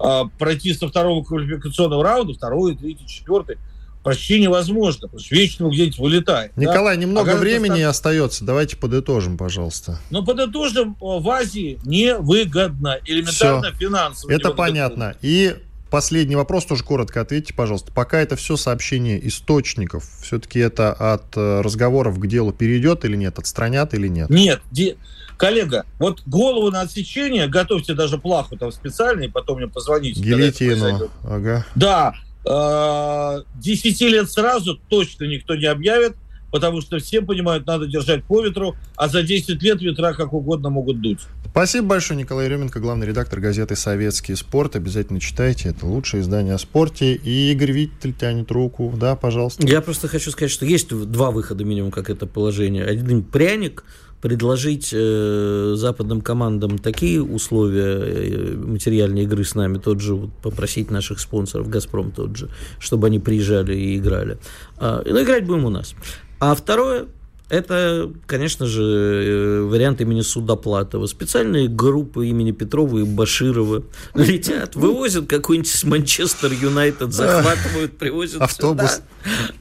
[0.00, 3.58] Э, пройти со второго квалификационного раунда, второй, третий, четвертый,
[4.02, 6.56] почти невозможно, потому что вечно где-нибудь вылетает.
[6.56, 7.02] Николай, да?
[7.02, 7.90] немного а времени стар...
[7.90, 9.98] остается, давайте подытожим, пожалуйста.
[10.10, 13.78] Ну, подытожим, в Азии невыгодно, элементарно Все.
[13.78, 14.32] финансово.
[14.32, 15.14] Это понятно.
[15.22, 15.56] И
[15.90, 17.92] последний вопрос, тоже коротко ответьте, пожалуйста.
[17.92, 23.38] Пока это все сообщение источников, все-таки это от э, разговоров к делу перейдет или нет,
[23.38, 24.30] отстранят или нет?
[24.30, 24.96] Нет, де...
[25.36, 30.20] коллега, вот голову на отсечение, готовьте даже плаху там специально, и потом мне позвоните.
[30.20, 31.66] Гильотину, ага.
[31.74, 32.14] Да,
[32.44, 36.14] э, десяти лет сразу точно никто не объявит,
[36.52, 40.70] потому что все понимают, надо держать по ветру, а за 10 лет ветра как угодно
[40.70, 41.20] могут дуть.
[41.50, 44.76] Спасибо большое, Николай Еременко, главный редактор газеты «Советский спорт».
[44.76, 47.14] Обязательно читайте, это лучшее издание о спорте.
[47.14, 48.92] И Игорь Виттель тянет руку.
[48.96, 49.66] Да, пожалуйста.
[49.66, 52.84] Я просто хочу сказать, что есть два выхода минимум, как это положение.
[52.84, 53.84] Один пряник,
[54.22, 60.92] предложить э, западным командам такие условия э, материальной игры с нами, тот же, вот, попросить
[60.92, 62.48] наших спонсоров, «Газпром» тот же,
[62.78, 64.38] чтобы они приезжали и играли.
[64.78, 65.96] А, но играть будем у нас.
[66.38, 67.06] А второе,
[67.48, 71.06] это, конечно же, э, вариант имени Судоплатова.
[71.06, 73.82] Специальные группы имени Петрова и Баширова
[74.14, 78.92] летят, вывозят какой-нибудь с Манчестер Юнайтед, захватывают, привозят Автобус.
[78.92, 79.04] Сюда.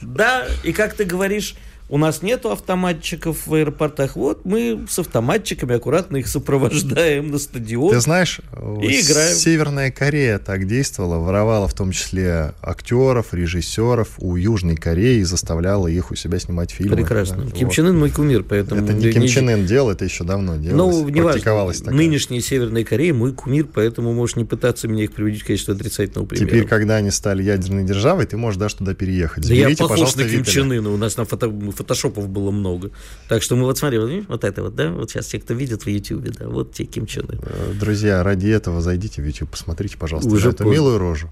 [0.01, 1.55] Да, и как ты говоришь,
[1.91, 4.15] у нас нету автоматчиков в аэропортах.
[4.15, 7.91] Вот мы с автоматчиками аккуратно их сопровождаем на стадион.
[7.91, 8.39] Ты знаешь,
[8.81, 9.35] и играем.
[9.35, 15.87] Северная Корея так действовала, воровала в том числе актеров, режиссеров у Южной Кореи и заставляла
[15.87, 16.95] их у себя снимать фильмы.
[16.95, 17.43] Прекрасно.
[17.43, 17.75] Да, Ким вот.
[17.75, 18.85] Чен Ын мой кумир, поэтому...
[18.85, 20.95] Это не Ким Чен Ын делал, это еще давно делалось.
[20.95, 21.91] Ну, неважно.
[21.91, 26.25] Нынешняя Северная Корея мой кумир, поэтому можешь не пытаться меня их приводить в качестве отрицательного
[26.25, 26.47] примера.
[26.47, 29.43] Теперь, когда они стали ядерной державой, ты можешь даже туда переехать.
[29.43, 30.89] Заберите, да я похож на Ким Чен Ына.
[30.89, 31.49] У нас на фото
[31.81, 32.91] фотошопов было много.
[33.27, 35.83] Так что мы вот смотри, вот, вот это вот, да, вот сейчас те, кто видит
[35.83, 37.27] в YouTube, да, вот те Ким Чен
[37.79, 40.71] Друзья, ради этого зайдите в YouTube, посмотрите, пожалуйста, Уже эту поздно.
[40.71, 41.29] милую рожу.